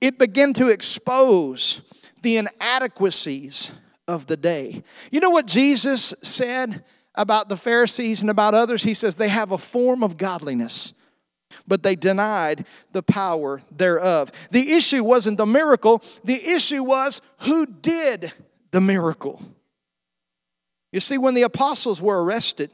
It 0.00 0.18
began 0.18 0.52
to 0.54 0.68
expose 0.68 1.82
the 2.22 2.36
inadequacies 2.36 3.72
of 4.06 4.26
the 4.26 4.36
day. 4.36 4.82
You 5.10 5.20
know 5.20 5.30
what 5.30 5.46
Jesus 5.46 6.14
said 6.22 6.84
about 7.14 7.48
the 7.48 7.56
Pharisees 7.56 8.20
and 8.20 8.30
about 8.30 8.54
others? 8.54 8.82
He 8.82 8.94
says 8.94 9.16
they 9.16 9.28
have 9.28 9.52
a 9.52 9.58
form 9.58 10.02
of 10.02 10.16
godliness 10.16 10.92
but 11.66 11.82
they 11.82 11.96
denied 11.96 12.66
the 12.92 13.02
power 13.02 13.62
thereof. 13.70 14.30
The 14.50 14.72
issue 14.72 15.04
wasn't 15.04 15.38
the 15.38 15.46
miracle, 15.46 16.02
the 16.24 16.42
issue 16.42 16.82
was 16.82 17.20
who 17.40 17.66
did 17.66 18.32
the 18.70 18.80
miracle. 18.80 19.40
You 20.92 21.00
see, 21.00 21.18
when 21.18 21.34
the 21.34 21.42
apostles 21.42 22.00
were 22.00 22.22
arrested, 22.22 22.70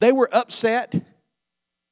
they 0.00 0.12
were 0.12 0.28
upset. 0.32 0.94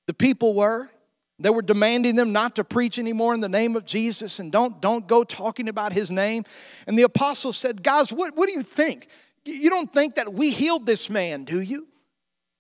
The 0.07 0.15
people 0.15 0.55
were. 0.55 0.91
They 1.39 1.51
were 1.51 1.63
demanding 1.63 2.17
them 2.17 2.33
not 2.33 2.57
to 2.57 2.65
preach 2.65 2.99
anymore 2.99 3.33
in 3.33 3.41
the 3.41 3.49
name 3.49 3.75
of 3.75 3.87
Jesus 3.87 4.41
and 4.41 4.53
don't, 4.53 4.81
don't 4.81 5.07
go 5.07 5.25
talking 5.25 5.69
about 5.69 5.93
his 5.93 6.11
name. 6.11 6.45
And 6.87 6.99
the 6.99 7.05
apostles 7.05 7.57
said, 7.57 7.83
Guys, 7.83 8.13
what, 8.13 8.37
what 8.37 8.47
do 8.47 8.53
you 8.53 8.63
think? 8.63 9.09
You 9.47 9.71
don't 9.71 9.91
think 9.91 10.17
that 10.17 10.35
we 10.35 10.51
healed 10.51 10.85
this 10.85 11.09
man, 11.09 11.45
do 11.45 11.61
you? 11.61 11.87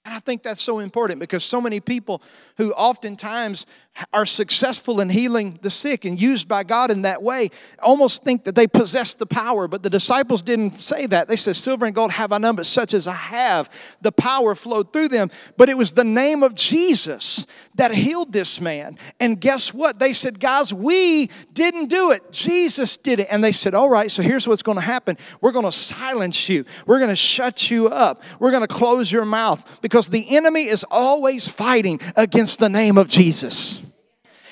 And 0.04 0.14
I 0.14 0.18
think 0.18 0.42
that's 0.42 0.62
so 0.62 0.78
important 0.78 1.20
because 1.20 1.44
so 1.44 1.60
many 1.60 1.78
people 1.78 2.22
who 2.56 2.72
oftentimes 2.72 3.66
are 4.12 4.26
successful 4.26 5.00
in 5.00 5.10
healing 5.10 5.58
the 5.62 5.70
sick 5.70 6.04
and 6.04 6.20
used 6.20 6.48
by 6.48 6.62
God 6.62 6.90
in 6.90 7.02
that 7.02 7.22
way 7.22 7.50
almost 7.82 8.24
think 8.24 8.44
that 8.44 8.54
they 8.54 8.66
possess 8.66 9.14
the 9.14 9.26
power. 9.26 9.68
But 9.68 9.82
the 9.82 9.90
disciples 9.90 10.42
didn't 10.42 10.76
say 10.76 11.06
that. 11.06 11.28
They 11.28 11.36
said, 11.36 11.56
Silver 11.56 11.86
and 11.86 11.94
gold 11.94 12.12
have 12.12 12.32
I 12.32 12.38
none, 12.38 12.56
but 12.56 12.66
such 12.66 12.94
as 12.94 13.06
I 13.06 13.14
have. 13.14 13.96
The 14.00 14.12
power 14.12 14.54
flowed 14.54 14.92
through 14.92 15.08
them. 15.08 15.30
But 15.56 15.68
it 15.68 15.76
was 15.76 15.92
the 15.92 16.04
name 16.04 16.42
of 16.42 16.54
Jesus 16.54 17.46
that 17.74 17.94
healed 17.94 18.32
this 18.32 18.60
man. 18.60 18.98
And 19.18 19.40
guess 19.40 19.72
what? 19.74 19.98
They 19.98 20.12
said, 20.12 20.40
Guys, 20.40 20.72
we 20.72 21.30
didn't 21.52 21.86
do 21.86 22.10
it. 22.10 22.32
Jesus 22.32 22.96
did 22.96 23.20
it. 23.20 23.28
And 23.30 23.42
they 23.42 23.52
said, 23.52 23.74
All 23.74 23.90
right, 23.90 24.10
so 24.10 24.22
here's 24.22 24.46
what's 24.46 24.62
going 24.62 24.78
to 24.78 24.82
happen. 24.82 25.16
We're 25.40 25.52
going 25.52 25.64
to 25.64 25.72
silence 25.72 26.48
you, 26.48 26.64
we're 26.86 26.98
going 26.98 27.10
to 27.10 27.16
shut 27.16 27.70
you 27.70 27.88
up, 27.88 28.22
we're 28.38 28.50
going 28.50 28.66
to 28.66 28.74
close 28.74 29.10
your 29.10 29.24
mouth 29.24 29.80
because 29.80 30.08
the 30.08 30.36
enemy 30.36 30.64
is 30.64 30.84
always 30.90 31.48
fighting 31.48 32.00
against 32.16 32.58
the 32.60 32.68
name 32.68 32.98
of 32.98 33.08
Jesus. 33.08 33.82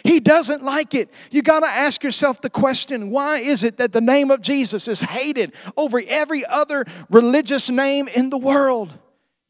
He 0.04 0.20
doesn't 0.20 0.64
like 0.64 0.94
it. 0.94 1.10
You 1.30 1.42
got 1.42 1.60
to 1.60 1.66
ask 1.66 2.02
yourself 2.02 2.40
the 2.40 2.50
question 2.50 3.10
why 3.10 3.38
is 3.38 3.64
it 3.64 3.78
that 3.78 3.92
the 3.92 4.00
name 4.00 4.30
of 4.30 4.40
Jesus 4.40 4.88
is 4.88 5.00
hated 5.00 5.54
over 5.76 6.02
every 6.06 6.44
other 6.44 6.84
religious 7.10 7.70
name 7.70 8.08
in 8.08 8.30
the 8.30 8.38
world? 8.38 8.94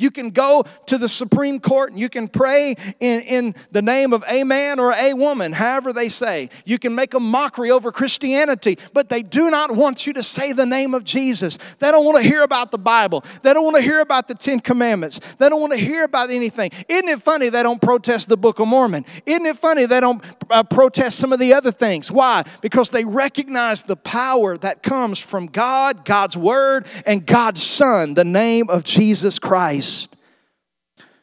You 0.01 0.13
can 0.13 0.31
go 0.31 0.65
to 0.87 0.97
the 0.97 1.09
Supreme 1.09 1.59
Court 1.59 1.91
and 1.91 1.99
you 1.99 2.09
can 2.09 2.29
pray 2.29 2.77
in, 3.01 3.21
in 3.23 3.55
the 3.73 3.83
name 3.83 4.13
of 4.13 4.23
a 4.29 4.45
man 4.45 4.79
or 4.79 4.93
a 4.93 5.13
woman, 5.13 5.53
however 5.53 5.93
they 5.93 6.09
say. 6.09 6.51
You 6.65 6.79
can 6.79 6.95
make 6.95 7.15
a 7.15 7.21
mockery 7.21 7.73
over 7.73 7.91
Christianity, 7.91 8.79
but 8.93 9.09
they 9.09 9.23
do 9.23 9.51
not 9.51 9.73
want 9.73 10.07
you 10.07 10.13
to 10.13 10.23
say 10.23 10.53
the 10.53 10.67
name 10.67 10.95
of 10.95 11.03
Jesus. 11.03 11.59
They 11.81 11.91
don't 11.91 12.05
want 12.05 12.17
to 12.19 12.23
hear 12.23 12.45
about 12.45 12.71
the 12.71 12.79
Bible. 12.79 13.25
They 13.43 13.53
don't 13.53 13.65
want 13.65 13.75
to 13.75 13.83
hear 13.83 13.99
about 13.99 14.29
the 14.29 14.37
Ten 14.37 14.61
Commandments. 14.61 15.19
They 15.39 15.49
don't 15.49 15.61
want 15.61 15.73
to 15.73 15.81
hear 15.81 16.05
about 16.05 16.31
anything. 16.31 16.71
Isn't 16.89 17.09
it 17.09 17.21
funny 17.21 17.49
they 17.49 17.65
don't 17.65 17.83
protest 17.83 18.29
the 18.29 18.37
Book 18.37 18.61
of 18.61 18.69
Mormon? 18.69 19.05
Isn't 19.27 19.47
it 19.47 19.59
funny 19.59 19.85
they 19.87 19.99
don't 19.99 20.23
uh, 20.49 20.63
protest 20.63 21.19
some 21.19 21.33
of 21.33 21.41
the 21.41 21.55
other 21.55 21.73
things? 21.73 22.13
Why? 22.13 22.45
Because 22.61 22.91
they 22.91 23.05
recognize 23.05 23.83
the 23.83 23.97
power 23.97 24.57
that 24.59 24.85
comes 24.85 25.19
from 25.19 25.47
God, 25.47 26.05
God's 26.05 26.37
Word, 26.37 26.87
and 27.05 27.27
God's 27.27 27.65
Son, 27.65 28.15
the 28.15 28.25
name 28.25 28.71
of 28.71 28.85
Jesus 28.85 29.41
Christ. 29.41 29.88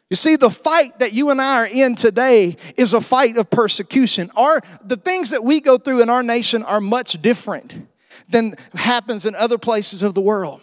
You 0.09 0.15
see, 0.15 0.35
the 0.35 0.51
fight 0.51 0.99
that 0.99 1.13
you 1.13 1.29
and 1.31 1.41
I 1.41 1.61
are 1.61 1.67
in 1.67 1.95
today 1.95 2.57
is 2.77 2.93
a 2.93 3.01
fight 3.01 3.37
of 3.37 3.49
persecution. 3.49 4.31
Our, 4.35 4.61
the 4.83 4.97
things 4.97 5.31
that 5.31 5.43
we 5.43 5.61
go 5.61 5.77
through 5.77 6.03
in 6.03 6.09
our 6.09 6.21
nation 6.21 6.63
are 6.63 6.79
much 6.79 7.21
different 7.21 7.87
than 8.29 8.55
happens 8.73 9.25
in 9.25 9.35
other 9.35 9.57
places 9.57 10.03
of 10.03 10.13
the 10.13 10.21
world. 10.21 10.61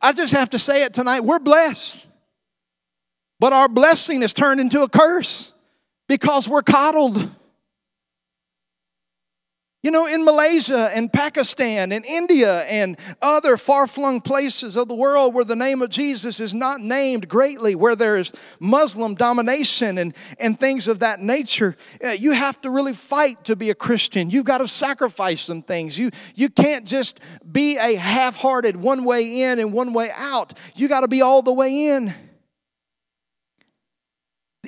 I 0.00 0.12
just 0.12 0.32
have 0.32 0.50
to 0.50 0.58
say 0.58 0.82
it 0.84 0.94
tonight 0.94 1.20
we're 1.20 1.38
blessed. 1.38 2.06
But 3.38 3.52
our 3.52 3.68
blessing 3.68 4.22
is 4.22 4.32
turned 4.32 4.60
into 4.60 4.82
a 4.82 4.88
curse 4.88 5.52
because 6.08 6.48
we're 6.48 6.62
coddled. 6.62 7.30
You 9.86 9.92
know, 9.92 10.08
in 10.08 10.24
Malaysia 10.24 10.90
and 10.92 11.12
Pakistan 11.12 11.92
and 11.92 12.04
India 12.04 12.62
and 12.62 12.98
other 13.22 13.56
far 13.56 13.86
flung 13.86 14.20
places 14.20 14.74
of 14.74 14.88
the 14.88 14.96
world 14.96 15.32
where 15.32 15.44
the 15.44 15.54
name 15.54 15.80
of 15.80 15.90
Jesus 15.90 16.40
is 16.40 16.52
not 16.56 16.80
named 16.80 17.28
greatly, 17.28 17.76
where 17.76 17.94
there 17.94 18.16
is 18.16 18.32
Muslim 18.58 19.14
domination 19.14 19.96
and, 19.98 20.12
and 20.40 20.58
things 20.58 20.88
of 20.88 20.98
that 20.98 21.20
nature, 21.20 21.76
uh, 22.02 22.08
you 22.08 22.32
have 22.32 22.60
to 22.62 22.70
really 22.70 22.94
fight 22.94 23.44
to 23.44 23.54
be 23.54 23.70
a 23.70 23.76
Christian. 23.76 24.28
You've 24.28 24.44
got 24.44 24.58
to 24.58 24.66
sacrifice 24.66 25.42
some 25.42 25.62
things. 25.62 25.96
You, 25.96 26.10
you 26.34 26.48
can't 26.48 26.84
just 26.84 27.20
be 27.52 27.76
a 27.76 27.94
half 27.94 28.34
hearted 28.34 28.76
one 28.76 29.04
way 29.04 29.42
in 29.42 29.60
and 29.60 29.72
one 29.72 29.92
way 29.92 30.10
out. 30.16 30.54
You 30.74 30.88
got 30.88 31.02
to 31.02 31.08
be 31.08 31.22
all 31.22 31.42
the 31.42 31.52
way 31.52 31.90
in. 31.90 32.12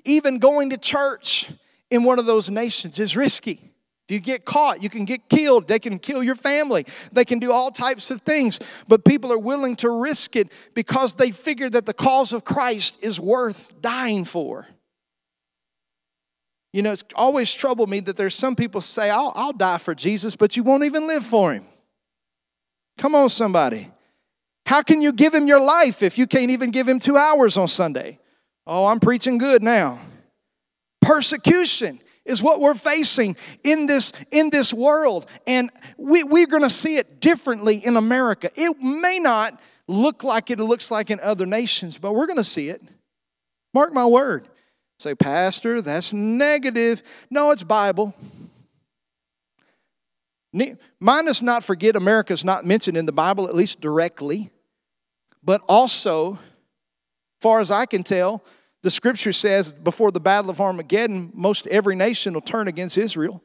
Even 0.05 0.39
going 0.39 0.71
to 0.71 0.79
church 0.79 1.51
in 1.91 2.05
one 2.05 2.21
of 2.21 2.27
those 2.27 2.49
nations 2.51 3.01
is 3.01 3.17
risky. 3.17 3.68
If 4.09 4.13
you 4.13 4.21
get 4.21 4.47
caught, 4.47 4.83
you 4.83 4.89
can 4.89 5.05
get 5.05 5.29
killed. 5.29 5.69
They 5.69 5.79
can 5.79 5.99
kill 5.99 6.23
your 6.23 6.35
family. 6.35 6.87
They 7.13 7.27
can 7.27 7.39
do 7.39 7.53
all 7.53 7.71
types 7.71 8.11
of 8.11 8.23
things. 8.23 8.59
But 8.89 9.05
people 9.05 9.31
are 9.31 9.39
willing 9.39 9.77
to 9.77 9.91
risk 9.91 10.35
it 10.35 10.51
because 10.73 11.13
they 11.13 11.31
figure 11.31 11.69
that 11.69 11.85
the 11.85 11.93
cause 11.93 12.33
of 12.33 12.43
Christ 12.43 12.97
is 13.03 13.21
worth 13.21 13.71
dying 13.83 14.25
for. 14.25 14.67
You 16.73 16.81
know, 16.81 16.93
it's 16.93 17.05
always 17.15 17.53
troubled 17.53 17.91
me 17.91 18.01
that 18.01 18.17
there's 18.17 18.35
some 18.35 18.57
people 18.57 18.81
say, 18.81 19.11
I'll, 19.11 19.33
I'll 19.35 19.53
die 19.53 19.77
for 19.77 19.95
Jesus, 19.95 20.37
but 20.37 20.57
you 20.57 20.63
won't 20.63 20.85
even 20.85 21.07
live 21.07 21.27
for 21.27 21.53
him. 21.53 21.67
Come 22.97 23.15
on, 23.15 23.29
somebody. 23.29 23.91
How 24.65 24.81
can 24.81 25.03
you 25.03 25.13
give 25.13 25.35
him 25.35 25.47
your 25.47 25.61
life 25.61 26.03
if 26.03 26.17
you 26.17 26.27
can't 26.27 26.51
even 26.51 26.71
give 26.71 26.89
him 26.89 26.99
two 26.99 27.19
hours 27.19 27.59
on 27.59 27.69
Sunday? 27.69 28.19
Oh, 28.67 28.87
I'm 28.87 29.01
preaching 29.01 29.37
good 29.37 29.63
now. 29.63 29.99
Persecution 31.03 32.01
is 32.29 32.43
what 32.43 32.61
we're 32.61 32.75
facing 32.75 33.37
in 33.65 33.87
this, 33.87 34.13
in 34.31 34.51
this 34.51 34.73
world. 34.73 35.27
And 35.47 35.71
we, 35.97 36.23
we're 36.23 36.47
going 36.47 36.63
to 36.63 36.71
see 36.71 36.97
it 36.97 37.21
differently 37.21 37.85
in 37.85 37.97
America. 37.97 38.51
It 38.55 38.81
may 38.81 39.19
not 39.19 39.61
look 39.87 40.23
like 40.23 40.51
it 40.51 40.61
looks 40.61 40.91
like 40.91 41.11
in 41.11 41.19
other 41.21 41.47
nations, 41.47 41.99
but 41.99 42.15
we're 42.15 42.27
going 42.27 42.37
to 42.37 42.45
see 42.45 42.69
it. 42.69 42.83
Mark 43.73 43.93
my 43.93 44.07
word. 44.07 44.49
Say, 44.99 45.15
Pastor, 45.15 45.81
that's 45.81 46.13
negative. 46.13 47.03
No, 47.31 47.51
it's 47.51 47.63
Bible. 47.63 48.15
Mine 50.53 51.29
is 51.29 51.43
not 51.43 51.63
forget 51.63 51.95
America's 51.95 52.45
not 52.45 52.65
mentioned 52.65 52.97
in 52.97 53.07
the 53.07 53.13
Bible, 53.13 53.49
at 53.49 53.55
least 53.55 53.81
directly. 53.81 54.51
But 55.43 55.63
also, 55.69 56.39
far 57.41 57.61
as 57.61 57.71
I 57.71 57.87
can 57.87 58.03
tell, 58.03 58.43
the 58.89 58.93
scripture 58.93 59.35
says 59.35 59.69
before 59.69 60.11
the 60.11 60.19
battle 60.19 60.51
of 60.51 60.63
Armageddon, 60.63 61.31
most 61.35 61.67
every 61.67 61.95
nation 61.95 62.33
will 62.33 62.41
turn 62.41 62.69
against 62.69 62.97
Israel. 62.97 63.43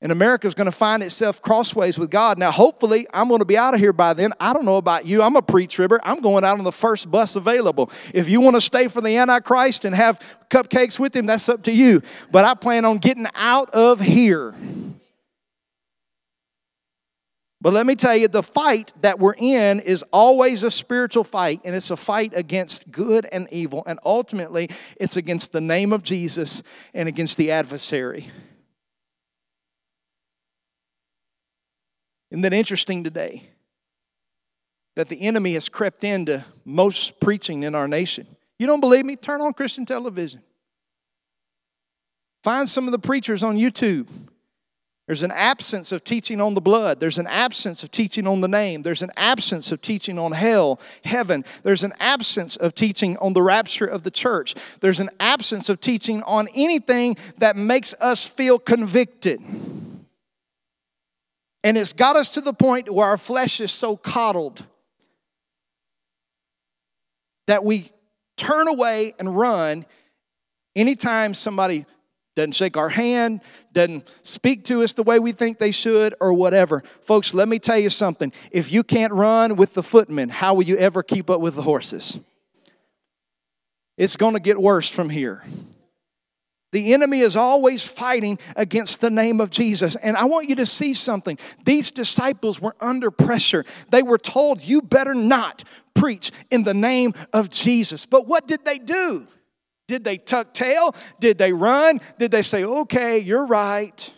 And 0.00 0.12
America 0.12 0.46
is 0.46 0.54
going 0.54 0.66
to 0.66 0.70
find 0.70 1.02
itself 1.02 1.42
crossways 1.42 1.98
with 1.98 2.08
God. 2.08 2.38
Now, 2.38 2.52
hopefully, 2.52 3.08
I'm 3.12 3.26
going 3.26 3.40
to 3.40 3.44
be 3.44 3.56
out 3.56 3.74
of 3.74 3.80
here 3.80 3.92
by 3.92 4.14
then. 4.14 4.32
I 4.38 4.52
don't 4.52 4.64
know 4.64 4.76
about 4.76 5.06
you. 5.06 5.22
I'm 5.22 5.34
a 5.34 5.42
pre 5.42 5.66
tribber. 5.66 5.98
I'm 6.04 6.20
going 6.20 6.44
out 6.44 6.56
on 6.56 6.62
the 6.62 6.70
first 6.70 7.10
bus 7.10 7.34
available. 7.34 7.90
If 8.14 8.28
you 8.28 8.40
want 8.40 8.54
to 8.54 8.60
stay 8.60 8.86
for 8.86 9.00
the 9.00 9.16
Antichrist 9.16 9.84
and 9.84 9.92
have 9.92 10.20
cupcakes 10.50 11.00
with 11.00 11.16
him, 11.16 11.26
that's 11.26 11.48
up 11.48 11.64
to 11.64 11.72
you. 11.72 12.00
But 12.30 12.44
I 12.44 12.54
plan 12.54 12.84
on 12.84 12.98
getting 12.98 13.26
out 13.34 13.70
of 13.70 14.00
here. 14.00 14.54
But 17.60 17.72
let 17.72 17.86
me 17.86 17.96
tell 17.96 18.16
you, 18.16 18.28
the 18.28 18.42
fight 18.42 18.92
that 19.00 19.18
we're 19.18 19.34
in 19.36 19.80
is 19.80 20.04
always 20.12 20.62
a 20.62 20.70
spiritual 20.70 21.24
fight, 21.24 21.60
and 21.64 21.74
it's 21.74 21.90
a 21.90 21.96
fight 21.96 22.32
against 22.36 22.92
good 22.92 23.26
and 23.32 23.48
evil. 23.50 23.82
And 23.84 23.98
ultimately, 24.04 24.70
it's 25.00 25.16
against 25.16 25.50
the 25.50 25.60
name 25.60 25.92
of 25.92 26.04
Jesus 26.04 26.62
and 26.94 27.08
against 27.08 27.36
the 27.36 27.50
adversary. 27.50 28.30
Isn't 32.30 32.42
that 32.42 32.52
interesting 32.52 33.02
today? 33.02 33.48
That 34.94 35.08
the 35.08 35.22
enemy 35.22 35.54
has 35.54 35.68
crept 35.68 36.04
into 36.04 36.44
most 36.64 37.18
preaching 37.20 37.64
in 37.64 37.74
our 37.74 37.88
nation. 37.88 38.26
You 38.58 38.68
don't 38.68 38.80
believe 38.80 39.04
me? 39.04 39.16
Turn 39.16 39.40
on 39.40 39.52
Christian 39.52 39.84
television. 39.84 40.42
Find 42.44 42.68
some 42.68 42.86
of 42.86 42.92
the 42.92 42.98
preachers 43.00 43.42
on 43.42 43.56
YouTube 43.56 44.08
there's 45.08 45.22
an 45.22 45.30
absence 45.30 45.90
of 45.90 46.04
teaching 46.04 46.38
on 46.38 46.52
the 46.52 46.60
blood. 46.60 47.00
There's 47.00 47.16
an 47.16 47.26
absence 47.26 47.82
of 47.82 47.90
teaching 47.90 48.26
on 48.26 48.42
the 48.42 48.46
name. 48.46 48.82
There's 48.82 49.00
an 49.00 49.10
absence 49.16 49.72
of 49.72 49.80
teaching 49.80 50.18
on 50.18 50.32
hell, 50.32 50.78
heaven. 51.02 51.46
There's 51.62 51.82
an 51.82 51.94
absence 51.98 52.56
of 52.56 52.74
teaching 52.74 53.16
on 53.16 53.32
the 53.32 53.40
rapture 53.40 53.86
of 53.86 54.02
the 54.02 54.10
church. 54.10 54.54
There's 54.80 55.00
an 55.00 55.08
absence 55.18 55.70
of 55.70 55.80
teaching 55.80 56.22
on 56.24 56.46
anything 56.54 57.16
that 57.38 57.56
makes 57.56 57.94
us 57.94 58.26
feel 58.26 58.58
convicted. 58.58 59.40
And 61.64 61.78
it's 61.78 61.94
got 61.94 62.16
us 62.16 62.32
to 62.32 62.42
the 62.42 62.52
point 62.52 62.90
where 62.90 63.06
our 63.06 63.16
flesh 63.16 63.62
is 63.62 63.72
so 63.72 63.96
coddled 63.96 64.62
that 67.46 67.64
we 67.64 67.90
turn 68.36 68.68
away 68.68 69.14
and 69.18 69.34
run 69.34 69.86
anytime 70.76 71.32
somebody 71.32 71.86
doesn't 72.38 72.52
shake 72.52 72.76
our 72.76 72.88
hand, 72.88 73.40
doesn't 73.72 74.08
speak 74.22 74.64
to 74.66 74.84
us 74.84 74.92
the 74.92 75.02
way 75.02 75.18
we 75.18 75.32
think 75.32 75.58
they 75.58 75.72
should, 75.72 76.14
or 76.20 76.32
whatever. 76.32 76.84
Folks, 77.00 77.34
let 77.34 77.48
me 77.48 77.58
tell 77.58 77.78
you 77.78 77.90
something. 77.90 78.32
If 78.52 78.70
you 78.70 78.84
can't 78.84 79.12
run 79.12 79.56
with 79.56 79.74
the 79.74 79.82
footmen, 79.82 80.28
how 80.28 80.54
will 80.54 80.62
you 80.62 80.76
ever 80.76 81.02
keep 81.02 81.28
up 81.30 81.40
with 81.40 81.56
the 81.56 81.62
horses? 81.62 82.20
It's 83.96 84.14
going 84.16 84.34
to 84.34 84.40
get 84.40 84.56
worse 84.56 84.88
from 84.88 85.10
here. 85.10 85.42
The 86.70 86.94
enemy 86.94 87.20
is 87.20 87.34
always 87.34 87.84
fighting 87.84 88.38
against 88.54 89.00
the 89.00 89.10
name 89.10 89.40
of 89.40 89.50
Jesus. 89.50 89.96
And 89.96 90.16
I 90.16 90.26
want 90.26 90.48
you 90.48 90.54
to 90.56 90.66
see 90.66 90.94
something. 90.94 91.38
These 91.64 91.90
disciples 91.90 92.60
were 92.60 92.76
under 92.80 93.10
pressure. 93.10 93.64
They 93.90 94.04
were 94.04 94.18
told, 94.18 94.62
You 94.62 94.80
better 94.80 95.14
not 95.14 95.64
preach 95.94 96.30
in 96.50 96.62
the 96.62 96.74
name 96.74 97.14
of 97.32 97.48
Jesus. 97.48 98.06
But 98.06 98.28
what 98.28 98.46
did 98.46 98.64
they 98.64 98.78
do? 98.78 99.26
Did 99.88 100.04
they 100.04 100.18
tuck 100.18 100.54
tail? 100.54 100.94
Did 101.18 101.38
they 101.38 101.52
run? 101.52 102.00
Did 102.18 102.30
they 102.30 102.42
say, 102.42 102.62
okay, 102.62 103.18
you're 103.18 103.46
right? 103.46 104.14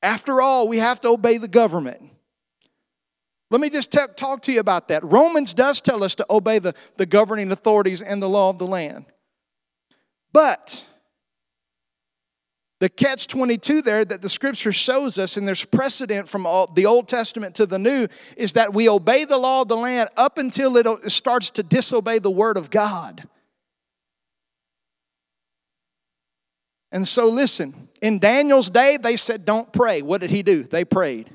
After 0.00 0.40
all, 0.40 0.68
we 0.68 0.78
have 0.78 1.00
to 1.02 1.08
obey 1.08 1.36
the 1.36 1.48
government. 1.48 2.00
Let 3.50 3.60
me 3.60 3.68
just 3.68 3.90
t- 3.90 3.98
talk 4.16 4.42
to 4.42 4.52
you 4.52 4.60
about 4.60 4.88
that. 4.88 5.04
Romans 5.04 5.52
does 5.52 5.80
tell 5.80 6.04
us 6.04 6.14
to 6.14 6.26
obey 6.30 6.60
the, 6.60 6.74
the 6.96 7.04
governing 7.04 7.50
authorities 7.50 8.00
and 8.00 8.22
the 8.22 8.28
law 8.28 8.48
of 8.48 8.58
the 8.58 8.66
land. 8.66 9.06
But 10.32 10.86
the 12.78 12.88
catch 12.88 13.26
22 13.26 13.82
there 13.82 14.04
that 14.04 14.22
the 14.22 14.28
scripture 14.28 14.70
shows 14.70 15.18
us, 15.18 15.36
and 15.36 15.48
there's 15.48 15.64
precedent 15.64 16.28
from 16.28 16.46
all, 16.46 16.68
the 16.68 16.86
Old 16.86 17.08
Testament 17.08 17.56
to 17.56 17.66
the 17.66 17.78
New, 17.78 18.06
is 18.36 18.52
that 18.52 18.72
we 18.72 18.88
obey 18.88 19.24
the 19.24 19.36
law 19.36 19.62
of 19.62 19.68
the 19.68 19.76
land 19.76 20.10
up 20.16 20.38
until 20.38 20.76
it 20.76 21.10
starts 21.10 21.50
to 21.50 21.64
disobey 21.64 22.20
the 22.20 22.30
word 22.30 22.56
of 22.56 22.70
God. 22.70 23.28
And 26.92 27.06
so, 27.06 27.28
listen, 27.28 27.88
in 28.02 28.18
Daniel's 28.18 28.68
day, 28.68 28.96
they 28.96 29.16
said, 29.16 29.44
Don't 29.44 29.72
pray. 29.72 30.02
What 30.02 30.20
did 30.20 30.30
he 30.30 30.42
do? 30.42 30.64
They 30.64 30.84
prayed. 30.84 31.30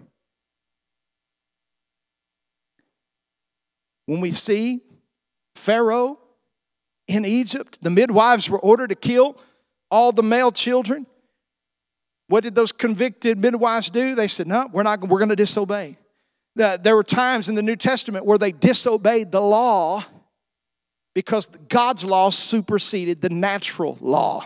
When 4.05 4.21
we 4.21 4.31
see 4.31 4.81
Pharaoh 5.55 6.19
in 7.07 7.25
Egypt, 7.25 7.79
the 7.81 7.89
midwives 7.89 8.49
were 8.49 8.59
ordered 8.59 8.89
to 8.89 8.95
kill 8.95 9.37
all 9.89 10.11
the 10.11 10.23
male 10.23 10.51
children. 10.51 11.07
What 12.27 12.43
did 12.43 12.55
those 12.55 12.71
convicted 12.71 13.37
midwives 13.37 13.89
do? 13.89 14.15
They 14.15 14.27
said, 14.27 14.47
No, 14.47 14.67
we're 14.71 14.83
not, 14.83 15.01
we're 15.01 15.19
going 15.19 15.29
to 15.29 15.35
disobey. 15.35 15.97
There 16.55 16.95
were 16.95 17.03
times 17.03 17.49
in 17.49 17.55
the 17.55 17.61
New 17.61 17.75
Testament 17.75 18.25
where 18.25 18.37
they 18.37 18.51
disobeyed 18.51 19.31
the 19.31 19.41
law 19.41 20.05
because 21.13 21.47
God's 21.47 22.03
law 22.03 22.29
superseded 22.29 23.21
the 23.21 23.29
natural 23.29 23.97
law. 23.99 24.45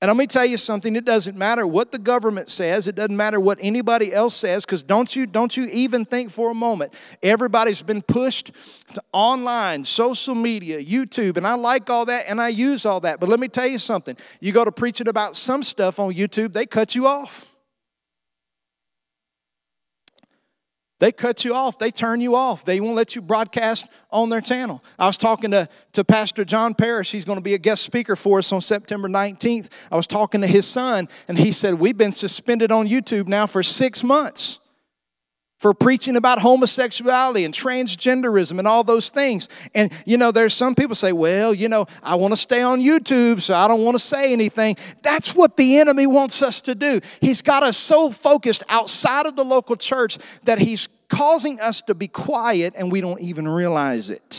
And 0.00 0.08
let 0.08 0.16
me 0.16 0.28
tell 0.28 0.46
you 0.46 0.58
something, 0.58 0.94
it 0.94 1.04
doesn't 1.04 1.36
matter 1.36 1.66
what 1.66 1.90
the 1.90 1.98
government 1.98 2.48
says, 2.48 2.86
it 2.86 2.94
doesn't 2.94 3.16
matter 3.16 3.40
what 3.40 3.58
anybody 3.60 4.14
else 4.14 4.36
says, 4.36 4.64
because 4.64 4.84
don't 4.84 5.14
you, 5.16 5.26
don't 5.26 5.56
you 5.56 5.66
even 5.72 6.04
think 6.04 6.30
for 6.30 6.52
a 6.52 6.54
moment. 6.54 6.94
Everybody's 7.20 7.82
been 7.82 8.02
pushed 8.02 8.52
to 8.94 9.02
online, 9.12 9.82
social 9.82 10.36
media, 10.36 10.80
YouTube, 10.80 11.36
and 11.36 11.44
I 11.44 11.54
like 11.54 11.90
all 11.90 12.04
that 12.04 12.26
and 12.28 12.40
I 12.40 12.48
use 12.48 12.86
all 12.86 13.00
that. 13.00 13.18
But 13.18 13.28
let 13.28 13.40
me 13.40 13.48
tell 13.48 13.66
you 13.66 13.78
something. 13.78 14.16
You 14.40 14.52
go 14.52 14.64
to 14.64 14.70
preaching 14.70 15.08
about 15.08 15.34
some 15.34 15.64
stuff 15.64 15.98
on 15.98 16.14
YouTube, 16.14 16.52
they 16.52 16.66
cut 16.66 16.94
you 16.94 17.08
off. 17.08 17.57
They 20.98 21.12
cut 21.12 21.44
you 21.44 21.54
off. 21.54 21.78
They 21.78 21.90
turn 21.90 22.20
you 22.20 22.34
off. 22.34 22.64
They 22.64 22.80
won't 22.80 22.96
let 22.96 23.14
you 23.14 23.22
broadcast 23.22 23.88
on 24.10 24.30
their 24.30 24.40
channel. 24.40 24.82
I 24.98 25.06
was 25.06 25.16
talking 25.16 25.52
to, 25.52 25.68
to 25.92 26.04
Pastor 26.04 26.44
John 26.44 26.74
Parrish. 26.74 27.12
He's 27.12 27.24
going 27.24 27.38
to 27.38 27.42
be 27.42 27.54
a 27.54 27.58
guest 27.58 27.84
speaker 27.84 28.16
for 28.16 28.38
us 28.38 28.52
on 28.52 28.60
September 28.60 29.08
19th. 29.08 29.68
I 29.92 29.96
was 29.96 30.08
talking 30.08 30.40
to 30.40 30.46
his 30.46 30.66
son, 30.66 31.08
and 31.28 31.38
he 31.38 31.52
said, 31.52 31.74
We've 31.74 31.96
been 31.96 32.12
suspended 32.12 32.72
on 32.72 32.88
YouTube 32.88 33.28
now 33.28 33.46
for 33.46 33.62
six 33.62 34.02
months 34.02 34.57
for 35.58 35.74
preaching 35.74 36.16
about 36.16 36.40
homosexuality 36.40 37.44
and 37.44 37.52
transgenderism 37.52 38.58
and 38.58 38.68
all 38.68 38.84
those 38.84 39.10
things. 39.10 39.48
And 39.74 39.92
you 40.06 40.16
know, 40.16 40.30
there's 40.30 40.54
some 40.54 40.74
people 40.74 40.94
say, 40.94 41.12
well, 41.12 41.52
you 41.52 41.68
know, 41.68 41.86
I 42.02 42.14
want 42.14 42.32
to 42.32 42.36
stay 42.36 42.62
on 42.62 42.80
YouTube, 42.80 43.40
so 43.40 43.54
I 43.54 43.68
don't 43.68 43.84
want 43.84 43.96
to 43.96 44.00
say 44.00 44.32
anything. 44.32 44.76
That's 45.02 45.34
what 45.34 45.56
the 45.56 45.78
enemy 45.78 46.06
wants 46.06 46.42
us 46.42 46.60
to 46.62 46.74
do. 46.74 47.00
He's 47.20 47.42
got 47.42 47.62
us 47.62 47.76
so 47.76 48.10
focused 48.10 48.62
outside 48.68 49.26
of 49.26 49.36
the 49.36 49.44
local 49.44 49.76
church 49.76 50.18
that 50.44 50.58
he's 50.58 50.88
causing 51.08 51.58
us 51.60 51.82
to 51.82 51.94
be 51.94 52.06
quiet 52.06 52.74
and 52.76 52.92
we 52.92 53.00
don't 53.00 53.20
even 53.20 53.48
realize 53.48 54.10
it. 54.10 54.37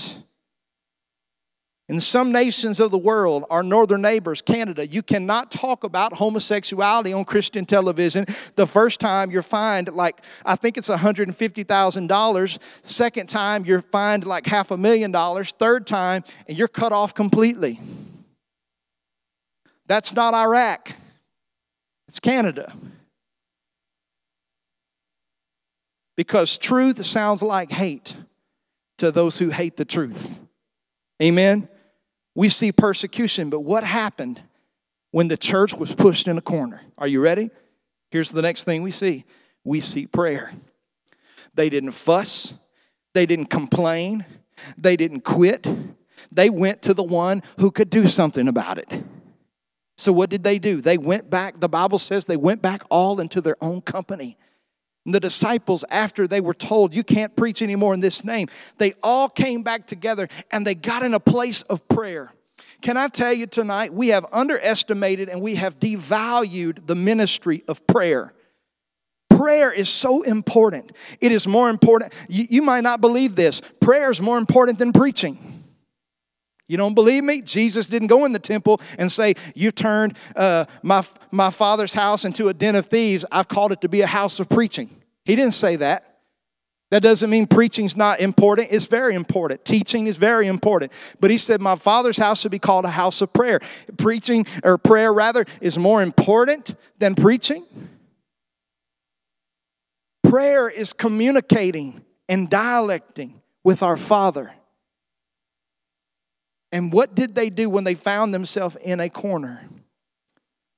In 1.89 1.99
some 1.99 2.31
nations 2.31 2.79
of 2.79 2.91
the 2.91 2.99
world, 2.99 3.45
our 3.49 3.63
northern 3.63 4.03
neighbors, 4.03 4.43
Canada, 4.43 4.85
you 4.85 5.01
cannot 5.01 5.49
talk 5.49 5.83
about 5.83 6.13
homosexuality 6.13 7.11
on 7.11 7.25
Christian 7.25 7.65
television. 7.65 8.27
The 8.53 8.67
first 8.67 8.99
time 8.99 9.31
you're 9.31 9.41
fined 9.41 9.91
like, 9.91 10.21
I 10.45 10.55
think 10.55 10.77
it's 10.77 10.87
$150,000. 10.87 12.59
Second 12.83 13.27
time 13.27 13.65
you're 13.65 13.81
fined 13.81 14.27
like 14.27 14.45
half 14.45 14.69
a 14.69 14.77
million 14.77 15.11
dollars. 15.11 15.51
Third 15.51 15.87
time, 15.87 16.23
and 16.47 16.55
you're 16.55 16.67
cut 16.67 16.91
off 16.91 17.15
completely. 17.15 17.79
That's 19.87 20.13
not 20.13 20.35
Iraq, 20.35 20.91
it's 22.07 22.19
Canada. 22.19 22.71
Because 26.15 26.59
truth 26.59 27.03
sounds 27.03 27.41
like 27.41 27.71
hate 27.71 28.15
to 28.99 29.09
those 29.09 29.39
who 29.39 29.49
hate 29.49 29.75
the 29.75 29.85
truth. 29.85 30.39
Amen 31.19 31.67
we 32.35 32.49
see 32.49 32.71
persecution. 32.71 33.49
But 33.49 33.61
what 33.61 33.83
happened 33.83 34.41
when 35.11 35.27
the 35.27 35.37
church 35.37 35.73
was 35.73 35.93
pushed 35.93 36.27
in 36.27 36.37
a 36.37 36.41
corner? 36.41 36.81
Are 36.97 37.07
you 37.07 37.21
ready? 37.21 37.49
Here's 38.11 38.31
the 38.31 38.41
next 38.41 38.63
thing 38.63 38.81
we 38.81 38.91
see 38.91 39.25
we 39.63 39.79
see 39.79 40.07
prayer. 40.07 40.53
They 41.53 41.69
didn't 41.69 41.91
fuss, 41.91 42.53
they 43.13 43.25
didn't 43.25 43.47
complain, 43.47 44.25
they 44.77 44.95
didn't 44.95 45.21
quit. 45.21 45.67
They 46.31 46.49
went 46.49 46.81
to 46.83 46.93
the 46.93 47.03
one 47.03 47.41
who 47.59 47.71
could 47.71 47.89
do 47.89 48.07
something 48.07 48.47
about 48.47 48.77
it. 48.77 49.03
So, 49.97 50.13
what 50.13 50.29
did 50.29 50.43
they 50.43 50.59
do? 50.59 50.79
They 50.79 50.97
went 50.97 51.29
back, 51.29 51.59
the 51.59 51.67
Bible 51.67 51.97
says 51.97 52.25
they 52.25 52.37
went 52.37 52.61
back 52.61 52.83
all 52.89 53.19
into 53.19 53.41
their 53.41 53.57
own 53.61 53.81
company. 53.81 54.37
And 55.09 55.15
the 55.15 55.19
disciples, 55.19 55.83
after 55.89 56.27
they 56.27 56.39
were 56.39 56.53
told, 56.53 56.93
You 56.93 57.03
can't 57.03 57.35
preach 57.35 57.63
anymore 57.63 57.95
in 57.95 57.99
this 57.99 58.23
name, 58.23 58.47
they 58.77 58.93
all 59.01 59.27
came 59.27 59.63
back 59.63 59.87
together 59.87 60.27
and 60.51 60.67
they 60.67 60.75
got 60.75 61.01
in 61.01 61.15
a 61.15 61.19
place 61.19 61.63
of 61.63 61.87
prayer. 61.87 62.31
Can 62.83 62.95
I 62.95 63.07
tell 63.07 63.33
you 63.33 63.47
tonight, 63.47 63.91
we 63.91 64.09
have 64.09 64.23
underestimated 64.31 65.27
and 65.27 65.41
we 65.41 65.55
have 65.55 65.79
devalued 65.79 66.85
the 66.85 66.93
ministry 66.93 67.63
of 67.67 67.87
prayer. 67.87 68.35
Prayer 69.31 69.71
is 69.71 69.89
so 69.89 70.21
important. 70.21 70.91
It 71.19 71.31
is 71.31 71.47
more 71.47 71.71
important. 71.71 72.13
You, 72.27 72.45
you 72.47 72.61
might 72.61 72.81
not 72.81 73.01
believe 73.01 73.35
this. 73.35 73.63
Prayer 73.81 74.11
is 74.11 74.21
more 74.21 74.37
important 74.37 74.77
than 74.77 74.93
preaching. 74.93 75.63
You 76.67 76.77
don't 76.77 76.93
believe 76.93 77.23
me? 77.23 77.41
Jesus 77.41 77.87
didn't 77.87 78.09
go 78.09 78.25
in 78.25 78.31
the 78.31 78.37
temple 78.37 78.79
and 78.99 79.11
say, 79.11 79.33
You 79.55 79.71
turned 79.71 80.15
uh, 80.35 80.65
my, 80.83 81.03
my 81.31 81.49
father's 81.49 81.95
house 81.95 82.25
into 82.25 82.47
a 82.47 82.53
den 82.53 82.75
of 82.75 82.85
thieves. 82.85 83.25
I've 83.31 83.47
called 83.47 83.71
it 83.71 83.81
to 83.81 83.89
be 83.89 84.01
a 84.01 84.07
house 84.07 84.39
of 84.39 84.49
preaching. 84.49 84.91
He 85.29 85.35
didn't 85.35 85.53
say 85.53 85.75
that. 85.75 86.21
That 86.89 87.03
doesn't 87.03 87.29
mean 87.29 87.45
preaching's 87.45 87.95
not 87.95 88.19
important. 88.19 88.69
It's 88.71 88.87
very 88.87 89.13
important. 89.13 89.63
Teaching 89.63 90.07
is 90.07 90.17
very 90.17 90.47
important. 90.47 90.91
But 91.19 91.29
he 91.29 91.37
said, 91.37 91.61
My 91.61 91.75
father's 91.75 92.17
house 92.17 92.41
should 92.41 92.49
be 92.49 92.57
called 92.57 92.83
a 92.83 92.89
house 92.89 93.21
of 93.21 93.31
prayer. 93.31 93.59
Preaching, 93.95 94.47
or 94.63 94.79
prayer 94.79 95.13
rather, 95.13 95.45
is 95.61 95.77
more 95.77 96.01
important 96.01 96.75
than 96.97 97.13
preaching. 97.13 97.63
Prayer 100.23 100.67
is 100.67 100.93
communicating 100.93 102.03
and 102.27 102.49
dialecting 102.49 103.39
with 103.63 103.83
our 103.83 103.97
Father. 103.97 104.51
And 106.71 106.91
what 106.91 107.13
did 107.13 107.35
they 107.35 107.51
do 107.51 107.69
when 107.69 107.83
they 107.83 107.93
found 107.93 108.33
themselves 108.33 108.77
in 108.77 108.99
a 108.99 109.09
corner? 109.09 109.63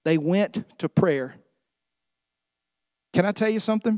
They 0.04 0.18
went 0.18 0.78
to 0.80 0.90
prayer. 0.90 1.38
Can 3.14 3.26
I 3.26 3.32
tell 3.32 3.50
you 3.50 3.62
something? 3.62 3.98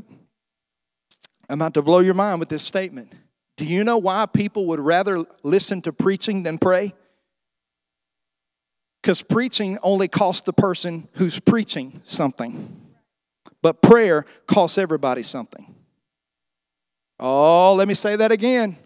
I'm 1.48 1.60
about 1.60 1.74
to 1.74 1.82
blow 1.82 1.98
your 1.98 2.14
mind 2.14 2.40
with 2.40 2.48
this 2.48 2.62
statement. 2.62 3.12
Do 3.56 3.64
you 3.64 3.84
know 3.84 3.98
why 3.98 4.26
people 4.26 4.66
would 4.66 4.80
rather 4.80 5.24
listen 5.42 5.82
to 5.82 5.92
preaching 5.92 6.42
than 6.42 6.58
pray? 6.58 6.94
Because 9.02 9.22
preaching 9.22 9.78
only 9.82 10.08
costs 10.08 10.42
the 10.42 10.52
person 10.52 11.08
who's 11.14 11.38
preaching 11.38 12.00
something, 12.04 12.80
but 13.60 13.82
prayer 13.82 14.24
costs 14.46 14.78
everybody 14.78 15.22
something. 15.22 15.74
Oh, 17.20 17.74
let 17.74 17.86
me 17.86 17.94
say 17.94 18.16
that 18.16 18.32
again. 18.32 18.76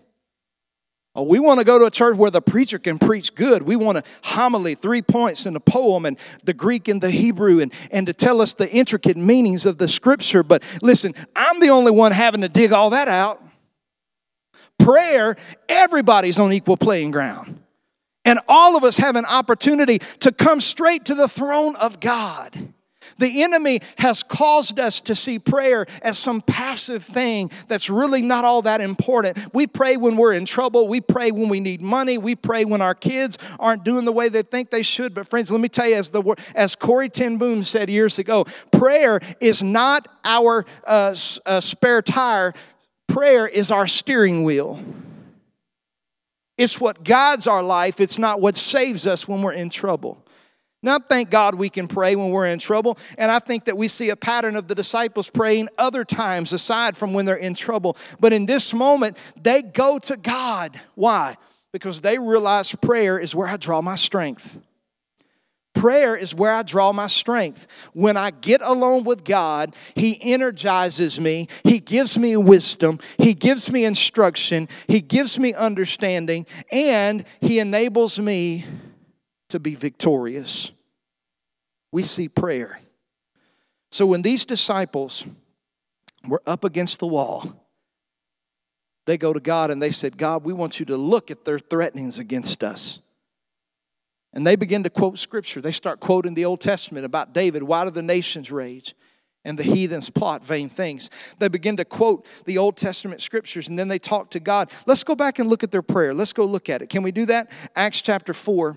Oh, 1.14 1.24
we 1.24 1.40
want 1.40 1.58
to 1.58 1.64
go 1.64 1.78
to 1.78 1.86
a 1.86 1.90
church 1.90 2.16
where 2.16 2.30
the 2.30 2.42
preacher 2.42 2.78
can 2.78 2.98
preach 2.98 3.34
good. 3.34 3.62
We 3.62 3.76
want 3.76 3.98
a 3.98 4.04
homily, 4.22 4.74
three 4.74 5.02
points 5.02 5.46
in 5.46 5.56
a 5.56 5.60
poem, 5.60 6.04
and 6.06 6.18
the 6.44 6.54
Greek 6.54 6.86
and 6.86 7.00
the 7.00 7.10
Hebrew, 7.10 7.60
and, 7.60 7.72
and 7.90 8.06
to 8.06 8.12
tell 8.12 8.40
us 8.40 8.54
the 8.54 8.70
intricate 8.70 9.16
meanings 9.16 9.66
of 9.66 9.78
the 9.78 9.88
scripture. 9.88 10.42
But 10.42 10.62
listen, 10.82 11.14
I'm 11.34 11.60
the 11.60 11.70
only 11.70 11.90
one 11.90 12.12
having 12.12 12.42
to 12.42 12.48
dig 12.48 12.72
all 12.72 12.90
that 12.90 13.08
out. 13.08 13.42
Prayer, 14.78 15.36
everybody's 15.68 16.38
on 16.38 16.52
equal 16.52 16.76
playing 16.76 17.10
ground. 17.10 17.62
And 18.24 18.40
all 18.46 18.76
of 18.76 18.84
us 18.84 18.98
have 18.98 19.16
an 19.16 19.24
opportunity 19.24 20.00
to 20.20 20.30
come 20.30 20.60
straight 20.60 21.06
to 21.06 21.14
the 21.14 21.28
throne 21.28 21.74
of 21.76 21.98
God. 21.98 22.74
The 23.18 23.42
enemy 23.42 23.80
has 23.98 24.22
caused 24.22 24.78
us 24.78 25.00
to 25.02 25.14
see 25.14 25.38
prayer 25.38 25.86
as 26.02 26.18
some 26.18 26.40
passive 26.40 27.04
thing 27.04 27.50
that's 27.66 27.90
really 27.90 28.22
not 28.22 28.44
all 28.44 28.62
that 28.62 28.80
important. 28.80 29.38
We 29.52 29.66
pray 29.66 29.96
when 29.96 30.16
we're 30.16 30.32
in 30.32 30.44
trouble. 30.44 30.88
We 30.88 31.00
pray 31.00 31.30
when 31.30 31.48
we 31.48 31.60
need 31.60 31.82
money. 31.82 32.16
We 32.16 32.36
pray 32.36 32.64
when 32.64 32.80
our 32.80 32.94
kids 32.94 33.38
aren't 33.58 33.84
doing 33.84 34.04
the 34.04 34.12
way 34.12 34.28
they 34.28 34.42
think 34.42 34.70
they 34.70 34.82
should. 34.82 35.14
But 35.14 35.28
friends, 35.28 35.50
let 35.50 35.60
me 35.60 35.68
tell 35.68 35.88
you, 35.88 35.96
as 35.96 36.10
the 36.10 36.36
as 36.54 36.74
Corrie 36.74 37.08
ten 37.08 37.38
Boom 37.38 37.64
said 37.64 37.90
years 37.90 38.18
ago, 38.18 38.44
prayer 38.70 39.20
is 39.40 39.62
not 39.62 40.08
our 40.24 40.64
uh, 40.86 41.14
uh, 41.44 41.60
spare 41.60 42.02
tire. 42.02 42.54
Prayer 43.08 43.48
is 43.48 43.70
our 43.70 43.86
steering 43.86 44.44
wheel. 44.44 44.80
It's 46.56 46.80
what 46.80 47.04
guides 47.04 47.46
our 47.46 47.62
life. 47.62 48.00
It's 48.00 48.18
not 48.18 48.40
what 48.40 48.56
saves 48.56 49.06
us 49.06 49.26
when 49.26 49.42
we're 49.42 49.52
in 49.52 49.70
trouble. 49.70 50.24
Now, 50.82 50.98
thank 51.00 51.30
God 51.30 51.56
we 51.56 51.68
can 51.68 51.88
pray 51.88 52.14
when 52.14 52.30
we're 52.30 52.46
in 52.46 52.60
trouble. 52.60 52.98
And 53.16 53.30
I 53.30 53.40
think 53.40 53.64
that 53.64 53.76
we 53.76 53.88
see 53.88 54.10
a 54.10 54.16
pattern 54.16 54.54
of 54.54 54.68
the 54.68 54.74
disciples 54.76 55.28
praying 55.28 55.68
other 55.76 56.04
times 56.04 56.52
aside 56.52 56.96
from 56.96 57.12
when 57.12 57.24
they're 57.24 57.34
in 57.34 57.54
trouble. 57.54 57.96
But 58.20 58.32
in 58.32 58.46
this 58.46 58.72
moment, 58.72 59.16
they 59.40 59.62
go 59.62 59.98
to 60.00 60.16
God. 60.16 60.80
Why? 60.94 61.36
Because 61.72 62.00
they 62.00 62.18
realize 62.18 62.72
prayer 62.76 63.18
is 63.18 63.34
where 63.34 63.48
I 63.48 63.56
draw 63.56 63.80
my 63.82 63.96
strength. 63.96 64.58
Prayer 65.74 66.16
is 66.16 66.34
where 66.34 66.52
I 66.52 66.62
draw 66.62 66.92
my 66.92 67.06
strength. 67.06 67.66
When 67.92 68.16
I 68.16 68.30
get 68.30 68.62
alone 68.62 69.04
with 69.04 69.24
God, 69.24 69.74
He 69.94 70.18
energizes 70.32 71.20
me. 71.20 71.48
He 71.62 71.78
gives 71.78 72.18
me 72.18 72.36
wisdom. 72.36 72.98
He 73.18 73.34
gives 73.34 73.70
me 73.70 73.84
instruction. 73.84 74.68
He 74.86 75.00
gives 75.00 75.38
me 75.38 75.54
understanding. 75.54 76.46
And 76.72 77.24
He 77.40 77.58
enables 77.58 78.18
me 78.18 78.64
to 79.48 79.58
be 79.58 79.74
victorious. 79.74 80.72
We 81.92 82.02
see 82.02 82.28
prayer. 82.28 82.80
So 83.90 84.06
when 84.06 84.22
these 84.22 84.44
disciples 84.44 85.26
were 86.26 86.42
up 86.46 86.64
against 86.64 86.98
the 86.98 87.06
wall, 87.06 87.64
they 89.06 89.16
go 89.16 89.32
to 89.32 89.40
God 89.40 89.70
and 89.70 89.80
they 89.80 89.90
said, 89.90 90.18
God, 90.18 90.44
we 90.44 90.52
want 90.52 90.78
you 90.78 90.86
to 90.86 90.96
look 90.96 91.30
at 91.30 91.44
their 91.44 91.58
threatenings 91.58 92.18
against 92.18 92.62
us. 92.62 93.00
And 94.34 94.46
they 94.46 94.56
begin 94.56 94.82
to 94.82 94.90
quote 94.90 95.18
scripture. 95.18 95.62
They 95.62 95.72
start 95.72 96.00
quoting 96.00 96.34
the 96.34 96.44
Old 96.44 96.60
Testament 96.60 97.06
about 97.06 97.32
David. 97.32 97.62
Why 97.62 97.84
do 97.84 97.90
the 97.90 98.02
nations 98.02 98.52
rage? 98.52 98.94
and 99.44 99.58
the 99.58 99.62
heathens 99.62 100.10
plot 100.10 100.44
vain 100.44 100.68
things. 100.68 101.10
They 101.38 101.48
begin 101.48 101.76
to 101.78 101.84
quote 101.84 102.26
the 102.44 102.58
Old 102.58 102.76
Testament 102.76 103.22
scriptures 103.22 103.68
and 103.68 103.78
then 103.78 103.88
they 103.88 103.98
talk 103.98 104.30
to 104.32 104.40
God. 104.40 104.70
Let's 104.84 105.04
go 105.04 105.14
back 105.14 105.38
and 105.38 105.48
look 105.48 105.62
at 105.62 105.70
their 105.70 105.80
prayer. 105.80 106.12
Let's 106.12 106.32
go 106.34 106.44
look 106.44 106.68
at 106.68 106.82
it. 106.82 106.90
Can 106.90 107.02
we 107.02 107.12
do 107.12 107.24
that? 107.26 107.50
Acts 107.74 108.02
chapter 108.02 108.34
4. 108.34 108.76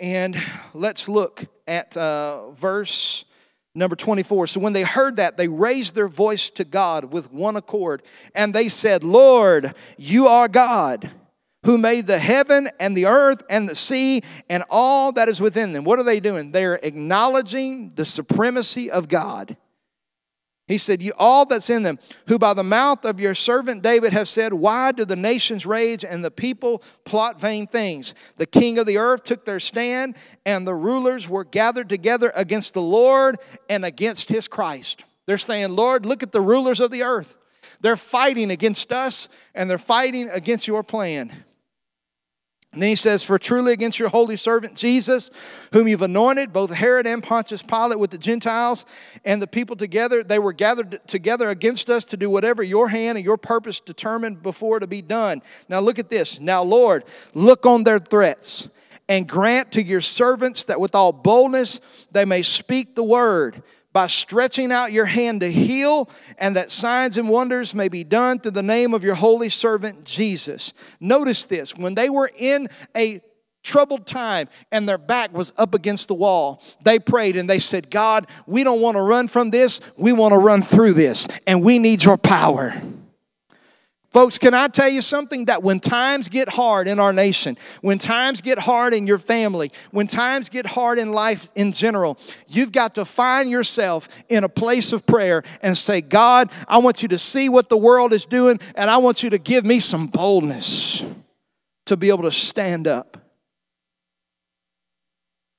And 0.00 0.40
let's 0.74 1.08
look 1.08 1.44
at 1.66 1.96
uh, 1.96 2.50
verse 2.52 3.24
number 3.74 3.96
24. 3.96 4.48
So 4.48 4.60
when 4.60 4.72
they 4.72 4.82
heard 4.82 5.16
that, 5.16 5.36
they 5.36 5.48
raised 5.48 5.94
their 5.94 6.08
voice 6.08 6.50
to 6.50 6.64
God 6.64 7.12
with 7.12 7.32
one 7.32 7.56
accord, 7.56 8.02
and 8.34 8.54
they 8.54 8.68
said, 8.68 9.04
Lord, 9.04 9.74
you 9.96 10.26
are 10.26 10.48
God 10.48 11.10
who 11.64 11.76
made 11.78 12.06
the 12.06 12.18
heaven 12.18 12.68
and 12.78 12.96
the 12.96 13.06
earth 13.06 13.42
and 13.50 13.68
the 13.68 13.74
sea 13.74 14.22
and 14.48 14.64
all 14.70 15.12
that 15.12 15.28
is 15.28 15.40
within 15.40 15.72
them. 15.72 15.84
What 15.84 15.98
are 15.98 16.04
they 16.04 16.20
doing? 16.20 16.52
They're 16.52 16.78
acknowledging 16.82 17.92
the 17.94 18.04
supremacy 18.04 18.90
of 18.90 19.08
God. 19.08 19.56
He 20.68 20.76
said, 20.76 21.02
You 21.02 21.12
all 21.18 21.46
that's 21.46 21.70
in 21.70 21.82
them, 21.82 21.98
who 22.28 22.38
by 22.38 22.52
the 22.52 22.62
mouth 22.62 23.06
of 23.06 23.18
your 23.18 23.34
servant 23.34 23.82
David 23.82 24.12
have 24.12 24.28
said, 24.28 24.52
Why 24.52 24.92
do 24.92 25.06
the 25.06 25.16
nations 25.16 25.64
rage 25.64 26.04
and 26.04 26.22
the 26.22 26.30
people 26.30 26.82
plot 27.04 27.40
vain 27.40 27.66
things? 27.66 28.14
The 28.36 28.46
king 28.46 28.78
of 28.78 28.86
the 28.86 28.98
earth 28.98 29.24
took 29.24 29.46
their 29.46 29.60
stand, 29.60 30.16
and 30.44 30.66
the 30.66 30.74
rulers 30.74 31.26
were 31.26 31.44
gathered 31.44 31.88
together 31.88 32.30
against 32.36 32.74
the 32.74 32.82
Lord 32.82 33.38
and 33.70 33.84
against 33.84 34.28
his 34.28 34.46
Christ. 34.46 35.04
They're 35.24 35.38
saying, 35.38 35.70
Lord, 35.70 36.04
look 36.04 36.22
at 36.22 36.32
the 36.32 36.40
rulers 36.42 36.80
of 36.80 36.90
the 36.90 37.02
earth. 37.02 37.38
They're 37.80 37.96
fighting 37.96 38.50
against 38.50 38.92
us, 38.92 39.30
and 39.54 39.70
they're 39.70 39.78
fighting 39.78 40.28
against 40.28 40.68
your 40.68 40.82
plan. 40.82 41.44
And 42.78 42.82
then 42.84 42.90
he 42.90 42.94
says, 42.94 43.24
For 43.24 43.40
truly 43.40 43.72
against 43.72 43.98
your 43.98 44.08
holy 44.08 44.36
servant 44.36 44.76
Jesus, 44.76 45.32
whom 45.72 45.88
you've 45.88 46.00
anointed, 46.00 46.52
both 46.52 46.72
Herod 46.72 47.08
and 47.08 47.20
Pontius 47.20 47.60
Pilate 47.60 47.98
with 47.98 48.12
the 48.12 48.18
Gentiles 48.18 48.86
and 49.24 49.42
the 49.42 49.48
people 49.48 49.74
together, 49.74 50.22
they 50.22 50.38
were 50.38 50.52
gathered 50.52 51.00
together 51.08 51.50
against 51.50 51.90
us 51.90 52.04
to 52.04 52.16
do 52.16 52.30
whatever 52.30 52.62
your 52.62 52.88
hand 52.88 53.18
and 53.18 53.24
your 53.24 53.36
purpose 53.36 53.80
determined 53.80 54.44
before 54.44 54.78
to 54.78 54.86
be 54.86 55.02
done. 55.02 55.42
Now 55.68 55.80
look 55.80 55.98
at 55.98 56.08
this. 56.08 56.38
Now, 56.38 56.62
Lord, 56.62 57.02
look 57.34 57.66
on 57.66 57.82
their 57.82 57.98
threats 57.98 58.68
and 59.08 59.28
grant 59.28 59.72
to 59.72 59.82
your 59.82 60.00
servants 60.00 60.62
that 60.62 60.78
with 60.78 60.94
all 60.94 61.12
boldness 61.12 61.80
they 62.12 62.24
may 62.24 62.42
speak 62.42 62.94
the 62.94 63.02
word 63.02 63.60
by 63.92 64.06
stretching 64.06 64.70
out 64.70 64.92
your 64.92 65.06
hand 65.06 65.40
to 65.40 65.50
heal, 65.50 66.10
and 66.38 66.54
that 66.56 66.70
signs 66.70 67.16
and 67.16 67.28
wonders 67.28 67.74
may 67.74 67.88
be 67.88 68.04
done 68.04 68.38
through 68.38 68.52
the 68.52 68.62
name 68.62 68.94
of 68.94 69.02
your 69.02 69.14
holy 69.14 69.48
servant 69.48 70.04
Jesus. 70.04 70.72
Notice 71.00 71.44
this 71.44 71.76
when 71.76 71.94
they 71.94 72.10
were 72.10 72.30
in 72.36 72.68
a 72.96 73.20
troubled 73.62 74.06
time 74.06 74.48
and 74.72 74.88
their 74.88 74.98
back 74.98 75.32
was 75.32 75.52
up 75.56 75.74
against 75.74 76.08
the 76.08 76.14
wall, 76.14 76.62
they 76.84 76.98
prayed 76.98 77.36
and 77.36 77.48
they 77.48 77.58
said, 77.58 77.90
God, 77.90 78.28
we 78.46 78.64
don't 78.64 78.80
want 78.80 78.96
to 78.96 79.02
run 79.02 79.28
from 79.28 79.50
this, 79.50 79.80
we 79.96 80.12
want 80.12 80.32
to 80.32 80.38
run 80.38 80.62
through 80.62 80.94
this, 80.94 81.28
and 81.46 81.62
we 81.62 81.78
need 81.78 82.04
your 82.04 82.16
power. 82.16 82.80
Folks, 84.10 84.38
can 84.38 84.54
I 84.54 84.68
tell 84.68 84.88
you 84.88 85.02
something? 85.02 85.44
That 85.46 85.62
when 85.62 85.80
times 85.80 86.28
get 86.28 86.48
hard 86.48 86.88
in 86.88 86.98
our 86.98 87.12
nation, 87.12 87.58
when 87.82 87.98
times 87.98 88.40
get 88.40 88.58
hard 88.58 88.94
in 88.94 89.06
your 89.06 89.18
family, 89.18 89.70
when 89.90 90.06
times 90.06 90.48
get 90.48 90.66
hard 90.66 90.98
in 90.98 91.12
life 91.12 91.52
in 91.54 91.72
general, 91.72 92.18
you've 92.46 92.72
got 92.72 92.94
to 92.94 93.04
find 93.04 93.50
yourself 93.50 94.08
in 94.30 94.44
a 94.44 94.48
place 94.48 94.94
of 94.94 95.04
prayer 95.04 95.42
and 95.60 95.76
say, 95.76 96.00
God, 96.00 96.50
I 96.66 96.78
want 96.78 97.02
you 97.02 97.08
to 97.08 97.18
see 97.18 97.50
what 97.50 97.68
the 97.68 97.76
world 97.76 98.14
is 98.14 98.24
doing, 98.24 98.60
and 98.74 98.88
I 98.88 98.96
want 98.96 99.22
you 99.22 99.28
to 99.30 99.38
give 99.38 99.66
me 99.66 99.78
some 99.78 100.06
boldness 100.06 101.04
to 101.84 101.96
be 101.96 102.08
able 102.08 102.22
to 102.22 102.32
stand 102.32 102.88
up. 102.88 103.18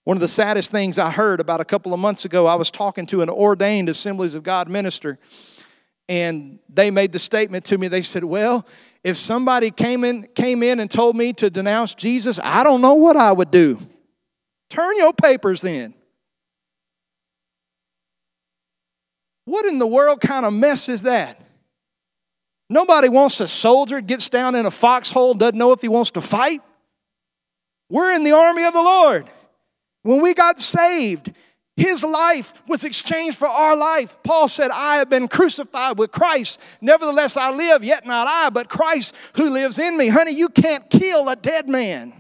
One 0.06 0.18
of 0.18 0.22
the 0.22 0.28
saddest 0.28 0.72
things 0.72 0.98
I 0.98 1.12
heard 1.12 1.40
about 1.40 1.62
a 1.62 1.66
couple 1.66 1.94
of 1.94 2.00
months 2.00 2.26
ago, 2.26 2.48
I 2.48 2.56
was 2.56 2.72
talking 2.72 3.06
to 3.08 3.22
an 3.22 3.30
ordained 3.30 3.90
Assemblies 3.90 4.34
of 4.34 4.42
God 4.42 4.68
minister 4.68 5.20
and 6.10 6.60
they 6.68 6.92
made 6.92 7.14
the 7.14 7.20
statement 7.20 7.64
to 7.66 7.78
me. 7.78 7.88
They 7.88 8.02
said 8.02 8.26
well 8.26 8.66
if 9.04 9.16
somebody 9.16 9.72
came 9.72 10.04
in 10.04 10.28
came 10.36 10.62
in 10.62 10.82
and 10.82 10.92
told 10.92 11.16
me 11.16 11.32
to 11.32 11.50
denounce 11.50 11.96
jesus 11.96 12.38
i 12.44 12.66
don't 12.66 12.82
know 12.82 12.96
what 12.96 13.16
i 13.16 13.32
would 13.32 13.52
do. 13.52 13.80
Turn 14.70 14.98
your 14.98 15.14
papers 15.14 15.64
in. 15.64 15.94
What 19.46 19.66
in 19.66 19.80
the 19.80 19.88
world 19.88 20.22
kind 20.22 20.46
of 20.46 20.54
mess 20.54 20.90
is 20.90 21.04
that? 21.04 21.42
Nobody 22.70 23.10
wants 23.10 23.40
a 23.40 23.48
soldier 23.48 24.00
gets 24.00 24.30
down 24.30 24.54
in 24.54 24.68
a 24.68 24.72
foxhole 24.72 25.34
doesn't 25.34 25.58
know 25.58 25.72
if 25.72 25.82
he 25.82 25.88
wants 25.88 26.12
to 26.12 26.22
fight. 26.22 26.62
We're 27.90 28.12
in 28.14 28.24
the 28.24 28.34
army 28.34 28.64
of 28.64 28.74
the 28.74 28.82
lord. 28.82 29.26
When 30.04 30.22
we 30.22 30.36
got 30.36 30.60
saved 30.60 31.34
his 31.80 32.04
life 32.04 32.52
was 32.68 32.84
exchanged 32.84 33.38
for 33.38 33.48
our 33.48 33.76
life. 33.76 34.18
Paul 34.22 34.50
said, 34.50 34.70
I 34.70 34.96
have 34.96 35.10
been 35.10 35.30
crucified 35.30 35.98
with 35.98 36.12
Christ. 36.12 36.60
Nevertheless, 36.82 37.38
I 37.38 37.52
live, 37.52 37.84
yet 37.84 38.06
not 38.06 38.28
I, 38.28 38.50
but 38.50 38.68
Christ 38.68 39.16
who 39.36 39.50
lives 39.50 39.80
in 39.80 39.98
me. 39.98 40.10
Honey, 40.10 40.34
you 40.34 40.50
can't 40.50 40.90
kill 40.90 41.30
a 41.30 41.38
dead 41.38 41.70
man. 41.70 42.14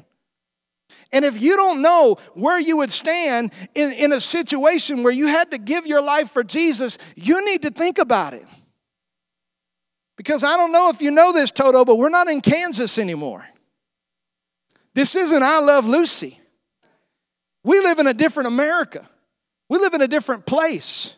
And 1.12 1.26
if 1.26 1.42
you 1.42 1.58
don't 1.58 1.82
know 1.82 2.18
where 2.36 2.60
you 2.60 2.78
would 2.78 2.92
stand 2.92 3.52
in, 3.76 3.92
in 3.92 4.14
a 4.14 4.22
situation 4.22 5.04
where 5.04 5.12
you 5.12 5.28
had 5.28 5.52
to 5.52 5.58
give 5.58 5.86
your 5.86 6.02
life 6.02 6.32
for 6.32 6.44
Jesus, 6.44 6.98
you 7.16 7.44
need 7.44 7.64
to 7.64 7.70
think 7.70 7.98
about 7.98 8.34
it. 8.34 8.46
Because 10.16 10.42
I 10.44 10.56
don't 10.56 10.72
know 10.72 10.90
if 10.90 11.02
you 11.02 11.12
know 11.12 11.34
this, 11.34 11.52
Toto, 11.52 11.84
but 11.84 11.98
we're 11.98 12.08
not 12.08 12.30
in 12.30 12.40
Kansas 12.40 12.98
anymore. 12.98 13.46
This 14.94 15.16
isn't 15.16 15.44
I 15.44 15.60
Love 15.60 15.86
Lucy. 15.86 16.40
We 17.64 17.80
live 17.80 18.00
in 18.00 18.08
a 18.08 18.14
different 18.14 18.48
America. 18.48 19.09
We 19.70 19.78
live 19.78 19.94
in 19.94 20.02
a 20.02 20.08
different 20.08 20.46
place 20.46 21.16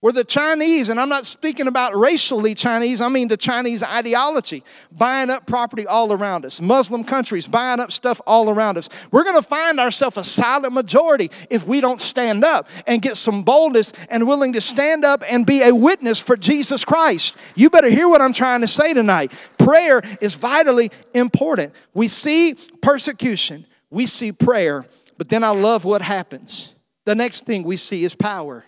where 0.00 0.12
the 0.12 0.24
Chinese, 0.24 0.88
and 0.88 1.00
I'm 1.00 1.08
not 1.08 1.24
speaking 1.26 1.66
about 1.66 1.96
racially 1.96 2.54
Chinese, 2.54 3.00
I 3.00 3.08
mean 3.08 3.28
the 3.28 3.36
Chinese 3.36 3.82
ideology, 3.82 4.62
buying 4.92 5.30
up 5.30 5.46
property 5.46 5.86
all 5.86 6.12
around 6.12 6.44
us, 6.44 6.60
Muslim 6.60 7.02
countries 7.02 7.48
buying 7.48 7.80
up 7.80 7.90
stuff 7.90 8.20
all 8.26 8.50
around 8.50 8.76
us. 8.76 8.88
We're 9.10 9.24
to 9.24 9.42
find 9.42 9.80
ourselves 9.80 10.16
a 10.16 10.22
silent 10.22 10.74
majority 10.74 11.30
if 11.50 11.66
we 11.66 11.80
don't 11.80 12.00
stand 12.00 12.44
up 12.44 12.68
and 12.86 13.00
get 13.00 13.16
some 13.16 13.42
boldness 13.42 13.92
and 14.10 14.28
willing 14.28 14.52
to 14.52 14.60
stand 14.60 15.04
up 15.04 15.24
and 15.28 15.46
be 15.46 15.62
a 15.62 15.74
witness 15.74 16.20
for 16.20 16.36
Jesus 16.36 16.84
Christ. 16.84 17.36
You 17.54 17.70
better 17.70 17.90
hear 17.90 18.08
what 18.08 18.20
I'm 18.20 18.34
trying 18.34 18.60
to 18.60 18.68
say 18.68 18.92
tonight. 18.92 19.32
Prayer 19.58 20.02
is 20.20 20.34
vitally 20.34 20.90
important. 21.14 21.72
We 21.94 22.08
see 22.08 22.54
persecution, 22.82 23.66
we 23.90 24.06
see 24.06 24.30
prayer, 24.30 24.86
but 25.16 25.30
then 25.30 25.42
I 25.42 25.50
love 25.50 25.84
what 25.84 26.02
happens 26.02 26.75
the 27.06 27.14
next 27.14 27.46
thing 27.46 27.62
we 27.62 27.78
see 27.78 28.04
is 28.04 28.14
power. 28.14 28.64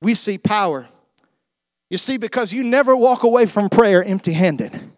We 0.00 0.14
see 0.14 0.38
power. 0.38 0.88
You 1.90 1.98
see, 1.98 2.18
because 2.18 2.52
you 2.52 2.62
never 2.62 2.94
walk 2.94 3.24
away 3.24 3.46
from 3.46 3.70
prayer 3.70 4.04
empty 4.04 4.34
handed. 4.34 4.92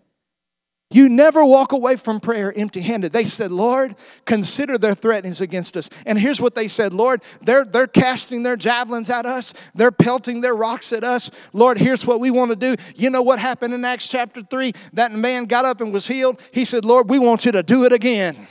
You 0.93 1.09
never 1.09 1.45
walk 1.45 1.71
away 1.71 1.95
from 1.95 2.19
prayer 2.19 2.53
empty 2.53 2.81
handed. 2.81 3.13
They 3.13 3.25
said, 3.25 3.53
Lord, 3.53 3.95
consider 4.25 4.77
their 4.77 4.97
threatenings 4.97 5.41
against 5.41 5.77
us. 5.77 5.89
And 6.05 6.19
here's 6.19 6.41
what 6.41 6.57
they 6.57 6.67
said 6.67 6.93
Lord, 6.93 7.23
they're, 7.41 7.65
they're 7.65 7.87
casting 7.87 8.43
their 8.43 8.57
javelins 8.57 9.09
at 9.09 9.25
us, 9.25 9.55
they're 9.77 9.93
pelting 9.93 10.41
their 10.41 10.57
rocks 10.57 10.93
at 10.93 11.05
us. 11.05 11.31
Lord, 11.53 11.79
here's 11.79 12.05
what 12.05 12.19
we 12.19 12.33
want 12.33 12.51
to 12.51 12.57
do. 12.57 12.75
You 12.97 13.11
know 13.11 13.23
what 13.23 13.39
happened 13.39 13.73
in 13.73 13.85
Acts 13.85 14.09
chapter 14.09 14.43
3? 14.43 14.73
That 14.95 15.13
man 15.13 15.45
got 15.45 15.65
up 15.65 15.81
and 15.81 15.93
was 15.93 16.09
healed. 16.09 16.43
He 16.51 16.65
said, 16.65 16.85
Lord, 16.85 17.09
we 17.09 17.21
want 17.21 17.45
you 17.45 17.53
to 17.53 17.63
do 17.63 17.85
it 17.85 17.93
again. 17.93 18.49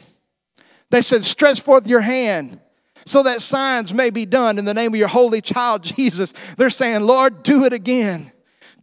They 0.89 1.01
said, 1.01 1.25
Stretch 1.25 1.59
forth 1.59 1.85
your 1.85 2.01
hand 2.01 2.62
so 3.10 3.24
that 3.24 3.41
signs 3.41 3.91
may 3.91 4.12
be 4.12 4.24
done 4.24 4.60
in 4.60 4.65
the 4.65 4.74
name 4.76 4.93
of 4.93 5.00
your 5.00 5.08
holy 5.08 5.41
child, 5.41 5.82
Jesus. 5.82 6.32
They're 6.58 6.69
saying, 6.69 7.02
Lord, 7.02 7.41
do 7.41 7.65
it 7.65 7.74
again. 7.74 8.32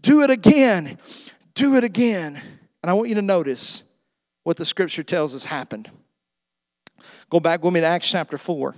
Do 0.02 0.22
it 0.22 0.30
again. 0.30 0.98
Do 1.54 1.76
it 1.76 1.84
again. 1.84 2.42
And 2.82 2.90
I 2.90 2.94
want 2.94 3.08
you 3.08 3.14
to 3.14 3.22
notice 3.22 3.84
what 4.42 4.56
the 4.56 4.64
scripture 4.64 5.04
tells 5.04 5.32
us 5.32 5.44
happened. 5.44 5.92
Go 7.30 7.38
back 7.38 7.62
with 7.62 7.72
me 7.72 7.78
to 7.78 7.86
Acts 7.86 8.10
chapter 8.10 8.36
4, 8.36 8.74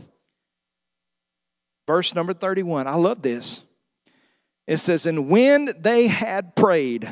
verse 1.87 2.15
number 2.15 2.35
31. 2.35 2.87
I 2.87 2.97
love 2.97 3.23
this. 3.23 3.63
It 4.67 4.77
says, 4.77 5.07
And 5.07 5.31
when 5.31 5.71
they 5.79 6.09
had 6.09 6.57
prayed, 6.57 7.09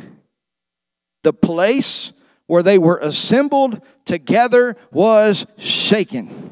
the 1.22 1.32
place 1.32 2.12
where 2.48 2.62
they 2.62 2.76
were 2.76 2.98
assembled 2.98 3.80
together 4.04 4.76
was 4.92 5.46
shaken 5.56 6.45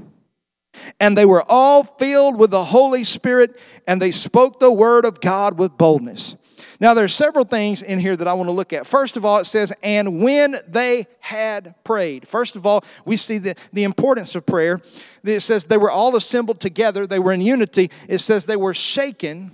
and 1.01 1.17
they 1.17 1.25
were 1.25 1.45
all 1.49 1.85
filled 1.85 2.39
with 2.39 2.51
the 2.51 2.65
Holy 2.65 3.05
Spirit, 3.05 3.59
and 3.87 4.01
they 4.01 4.11
spoke 4.11 4.61
the 4.61 4.73
word 4.73 5.05
of 5.05 5.21
God 5.21 5.59
with 5.59 5.77
boldness. 5.77 6.37
Now, 6.81 6.95
there 6.95 7.05
are 7.05 7.09
several 7.09 7.45
things 7.45 7.83
in 7.83 7.99
here 7.99 8.17
that 8.17 8.27
I 8.27 8.35
want 8.35 8.49
to 8.49 8.53
look 8.53 8.73
at. 8.73 8.87
First 8.87 9.17
of 9.17 9.25
all, 9.25 9.39
it 9.39 9.45
says, 9.45 9.73
and 9.83 10.23
when 10.23 10.57
they 10.67 11.07
had 11.21 11.75
prayed. 11.85 12.27
First 12.27 12.57
of 12.57 12.67
all, 12.67 12.85
we 13.05 13.17
see 13.17 13.39
the, 13.39 13.55
the 13.73 13.85
importance 13.85 14.35
of 14.35 14.45
prayer. 14.45 14.81
It 15.23 15.41
says 15.41 15.65
they 15.65 15.77
were 15.77 15.91
all 15.91 16.17
assembled 16.17 16.61
together, 16.61 17.07
they 17.07 17.19
were 17.19 17.33
in 17.33 17.41
unity. 17.41 17.91
It 18.09 18.19
says 18.19 18.45
they 18.45 18.57
were 18.57 18.75
shaken, 18.75 19.53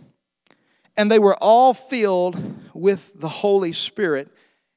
and 0.97 1.11
they 1.11 1.19
were 1.19 1.37
all 1.41 1.75
filled 1.75 2.43
with 2.75 3.21
the 3.21 3.29
Holy 3.29 3.73
Spirit, 3.73 4.29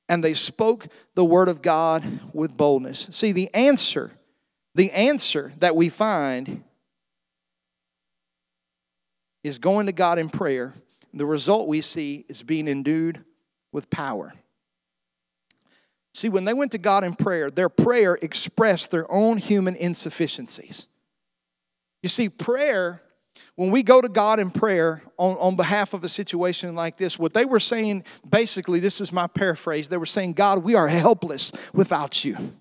and 0.10 0.24
they 0.24 0.34
spoke 0.34 0.88
the 1.16 1.26
word 1.26 1.50
of 1.50 1.62
God 1.62 2.20
with 2.34 2.58
boldness. 2.58 3.08
See, 3.12 3.32
the 3.32 3.54
answer 3.54 4.12
the 4.76 4.92
answer 4.92 5.54
that 5.60 5.76
we 5.76 5.90
find 5.90 6.64
is 9.44 9.60
going 9.60 9.86
to 9.86 9.92
God 9.92 10.20
in 10.20 10.30
prayer. 10.30 10.74
The 11.14 11.26
result 11.26 11.68
we 11.68 11.82
see 11.82 12.26
is 12.28 12.42
being 12.42 12.68
endued 12.68 13.24
with 13.72 13.90
power. 13.90 14.34
See, 16.14 16.30
when 16.30 16.46
they 16.46 16.54
went 16.54 16.72
to 16.72 16.78
God 16.78 17.04
in 17.04 17.16
prayer, 17.16 17.50
their 17.50 17.70
prayer 17.70 18.18
expressed 18.22 18.92
their 18.92 19.12
own 19.12 19.38
human 19.38 19.76
insufficiencies. 19.76 20.88
You 22.02 22.10
see, 22.10 22.30
prayer, 22.30 23.02
when 23.56 23.72
we 23.72 23.84
go 23.84 24.02
to 24.02 24.10
God 24.10 24.40
in 24.40 24.52
prayer 24.52 25.02
on, 25.18 25.36
on 25.38 25.56
behalf 25.56 25.94
of 25.94 26.04
a 26.04 26.10
situation 26.10 26.76
like 26.76 26.98
this, 26.98 27.18
what 27.18 27.34
they 27.34 27.46
were 27.46 27.60
saying, 27.60 28.04
basically, 28.28 28.80
this 28.80 29.02
is 29.02 29.12
my 29.12 29.28
paraphrase, 29.28 29.90
they 29.90 29.98
were 29.98 30.06
saying, 30.06 30.34
God, 30.34 30.64
we 30.64 30.76
are 30.76 30.88
helpless 30.88 31.52
without 31.74 32.24
you. 32.26 32.54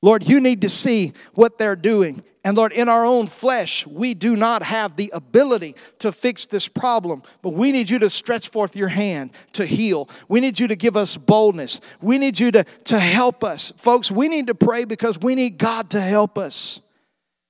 Lord, 0.00 0.28
you 0.28 0.40
need 0.40 0.60
to 0.60 0.68
see 0.68 1.12
what 1.34 1.58
they're 1.58 1.76
doing 1.76 2.22
And 2.48 2.56
Lord, 2.56 2.72
in 2.72 2.88
our 2.88 3.04
own 3.04 3.26
flesh, 3.26 3.86
we 3.86 4.14
do 4.14 4.34
not 4.34 4.62
have 4.62 4.96
the 4.96 5.10
ability 5.12 5.74
to 5.98 6.10
fix 6.10 6.46
this 6.46 6.66
problem, 6.66 7.22
but 7.42 7.50
we 7.50 7.72
need 7.72 7.90
you 7.90 7.98
to 7.98 8.08
stretch 8.08 8.48
forth 8.48 8.74
your 8.74 8.88
hand 8.88 9.32
to 9.52 9.66
heal. 9.66 10.08
We 10.28 10.40
need 10.40 10.58
you 10.58 10.68
to 10.68 10.74
give 10.74 10.96
us 10.96 11.18
boldness. 11.18 11.82
We 12.00 12.16
need 12.16 12.38
you 12.38 12.50
to, 12.52 12.64
to 12.84 12.98
help 12.98 13.44
us. 13.44 13.72
Folks, 13.76 14.10
we 14.10 14.28
need 14.28 14.46
to 14.46 14.54
pray 14.54 14.86
because 14.86 15.18
we 15.18 15.34
need 15.34 15.58
God 15.58 15.90
to 15.90 16.00
help 16.00 16.38
us. 16.38 16.80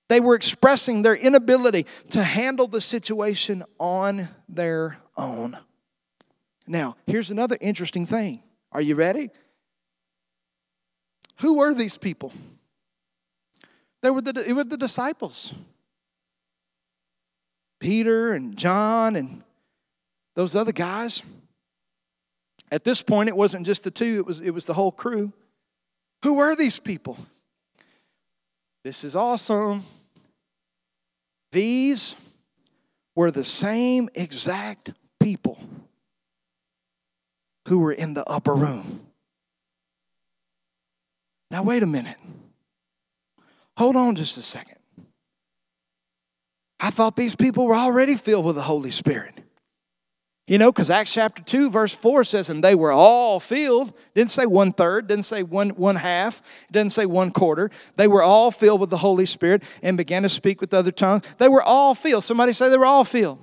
They 0.09 0.19
were 0.19 0.35
expressing 0.35 1.03
their 1.03 1.15
inability 1.15 1.87
to 2.11 2.25
handle 2.25 2.67
the 2.67 2.81
situation 2.81 3.63
on 3.79 4.29
their 4.49 4.99
own. 5.17 5.59
Now, 6.67 6.97
here's 7.07 7.31
another 7.31 7.59
interesting 7.61 8.05
thing. 8.05 8.43
Are 8.73 8.81
you 8.81 8.97
ready? 8.97 9.31
Who 11.41 11.55
were 11.55 11.75
these 11.75 11.97
people? 11.97 12.33
They 14.03 14.11
were 14.11 14.21
the, 14.21 14.45
it 14.47 14.53
were 14.53 14.65
the 14.65 14.77
disciples. 14.77 15.55
Peter 17.81 18.33
and 18.33 18.57
John 18.57 19.17
and 19.17 19.43
those 20.35 20.57
other 20.57 20.73
guys. 20.73 21.23
At 22.71 22.85
this 22.85 23.03
point, 23.03 23.29
it 23.29 23.37
wasn't 23.37 23.67
just 23.67 23.85
the 23.85 23.91
two, 23.91 24.19
it 24.19 24.27
was, 24.27 24.41
it 24.41 24.51
was 24.51 24.67
the 24.67 24.75
whole 24.75 24.93
crew. 24.93 25.33
Who 26.23 26.35
were 26.35 26.55
these 26.55 26.79
people? 26.79 27.17
This 28.85 29.05
is 29.05 29.17
awesome. 29.17 29.85
These 31.53 32.15
were 33.15 33.31
the 33.31 33.45
same 33.45 34.09
exact 34.15 34.93
people 35.21 35.59
who 37.69 37.81
were 37.81 37.93
in 37.93 38.15
the 38.15 38.25
upper 38.25 38.55
room. 38.55 39.08
Now, 41.51 41.63
wait 41.63 41.83
a 41.83 41.87
minute. 41.87 42.17
Hold 43.77 43.97
on 43.97 44.15
just 44.15 44.37
a 44.37 44.43
second. 44.43 44.77
I 46.81 46.91
thought 46.91 47.17
these 47.17 47.35
people 47.35 47.67
were 47.67 47.77
already 47.77 48.17
filled 48.17 48.45
with 48.45 48.57
the 48.57 48.63
Holy 48.63 48.91
Spirit. 48.91 49.35
You 50.47 50.57
know, 50.57 50.73
because 50.73 50.89
Acts 50.89 51.13
chapter 51.13 51.43
2, 51.43 51.69
verse 51.69 51.95
4 51.95 52.25
says, 52.25 52.49
and 52.49 52.65
they 52.65 52.75
were 52.75 52.91
all 52.91 53.39
filled. 53.39 53.93
Didn't 54.15 54.31
say 54.31 54.47
one 54.47 54.73
third, 54.73 55.07
didn't 55.07 55.27
say 55.27 55.43
one, 55.43 55.71
one 55.71 55.97
half, 55.97 56.43
didn't 56.73 56.93
say 56.93 57.05
one 57.05 57.33
quarter. 57.33 57.71
They 57.97 58.09
were 58.09 58.23
all 58.23 58.51
filled 58.51 58.81
with 58.81 58.89
the 58.89 58.97
Holy 58.97 59.27
Spirit 59.27 59.63
and 59.83 59.99
began 59.99 60.23
to 60.23 60.29
speak 60.29 60.63
with 60.63 60.73
other 60.73 60.91
tongues. 60.91 61.25
They 61.37 61.49
were 61.49 61.63
all 61.63 61.95
filled. 61.95 62.25
Somebody 62.25 62.55
say 62.55 62.71
they 62.71 62.79
were 62.79 62.87
all 62.87 63.05
filled. 63.05 63.39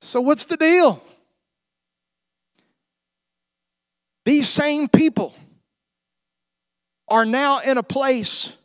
So, 0.00 0.20
what's 0.20 0.44
the 0.44 0.56
deal? 0.56 1.02
These 4.24 4.48
same 4.48 4.88
people 4.88 5.34
are 7.12 7.24
now 7.24 7.60
in 7.60 7.78
a 7.78 7.82
place 7.82 8.56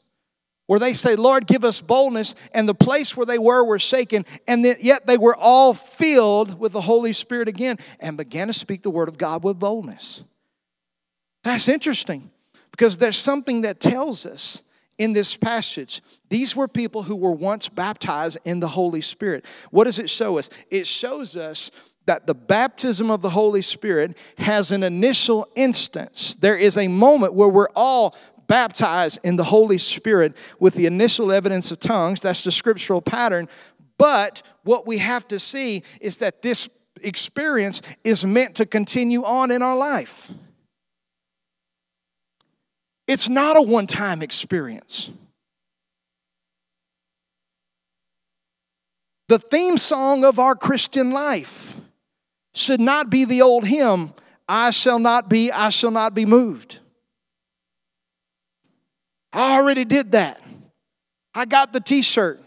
where 0.67 0.79
they 0.79 0.93
say, 0.93 1.15
Lord, 1.15 1.47
give 1.47 1.63
us 1.63 1.81
boldness. 1.81 2.35
And 2.53 2.67
the 2.67 2.75
place 2.75 3.15
where 3.15 3.25
they 3.25 3.37
were 3.37 3.63
were 3.63 3.79
shaken, 3.79 4.25
and 4.47 4.65
yet 4.65 5.05
they 5.05 5.17
were 5.17 5.35
all 5.35 5.73
filled 5.73 6.59
with 6.59 6.73
the 6.73 6.81
Holy 6.81 7.13
Spirit 7.13 7.47
again 7.47 7.77
and 7.99 8.17
began 8.17 8.47
to 8.47 8.53
speak 8.53 8.83
the 8.83 8.89
word 8.89 9.07
of 9.07 9.17
God 9.17 9.43
with 9.43 9.59
boldness. 9.59 10.23
That's 11.43 11.69
interesting 11.69 12.31
because 12.71 12.97
there's 12.97 13.17
something 13.17 13.61
that 13.61 13.79
tells 13.79 14.25
us 14.25 14.63
in 14.97 15.13
this 15.13 15.35
passage. 15.37 16.01
These 16.29 16.55
were 16.55 16.67
people 16.67 17.03
who 17.03 17.15
were 17.15 17.31
once 17.31 17.69
baptized 17.69 18.37
in 18.43 18.59
the 18.59 18.67
Holy 18.67 19.01
Spirit. 19.01 19.45
What 19.71 19.85
does 19.85 19.99
it 19.99 20.09
show 20.09 20.37
us? 20.37 20.49
It 20.69 20.87
shows 20.87 21.37
us 21.37 21.71
that 22.05 22.25
the 22.25 22.33
baptism 22.33 23.11
of 23.11 23.21
the 23.21 23.29
Holy 23.29 23.61
Spirit 23.61 24.17
has 24.37 24.71
an 24.71 24.81
initial 24.83 25.47
instance. 25.55 26.35
There 26.35 26.57
is 26.57 26.77
a 26.77 26.87
moment 26.87 27.33
where 27.33 27.49
we're 27.49 27.69
all 27.75 28.15
baptized 28.47 29.19
in 29.23 29.35
the 29.35 29.45
Holy 29.45 29.77
Spirit 29.77 30.35
with 30.59 30.73
the 30.75 30.85
initial 30.85 31.31
evidence 31.31 31.71
of 31.71 31.79
tongues. 31.79 32.21
That's 32.21 32.43
the 32.43 32.51
scriptural 32.51 33.01
pattern. 33.01 33.47
But 33.97 34.41
what 34.63 34.87
we 34.87 34.99
have 34.99 35.27
to 35.29 35.39
see 35.39 35.83
is 36.01 36.19
that 36.19 36.41
this 36.41 36.69
experience 37.01 37.81
is 38.03 38.25
meant 38.25 38.55
to 38.55 38.65
continue 38.65 39.23
on 39.23 39.51
in 39.51 39.61
our 39.61 39.75
life. 39.75 40.31
It's 43.07 43.29
not 43.29 43.57
a 43.57 43.61
one 43.61 43.87
time 43.87 44.21
experience. 44.21 45.11
The 49.27 49.39
theme 49.39 49.77
song 49.77 50.23
of 50.23 50.39
our 50.39 50.55
Christian 50.55 51.11
life 51.11 51.75
should 52.53 52.79
not 52.79 53.09
be 53.09 53.25
the 53.25 53.41
old 53.41 53.65
hymn, 53.67 54.13
I 54.47 54.71
shall 54.71 54.99
not 54.99 55.29
be, 55.29 55.51
I 55.51 55.69
shall 55.69 55.91
not 55.91 56.13
be 56.13 56.25
moved. 56.25 56.79
I 59.37 59.55
already 59.55 59.85
did 59.85 60.13
that. 60.13 60.41
I 61.35 61.45
got 61.45 61.71
the 61.71 61.79
t 61.79 62.01
shirt. 62.01 62.41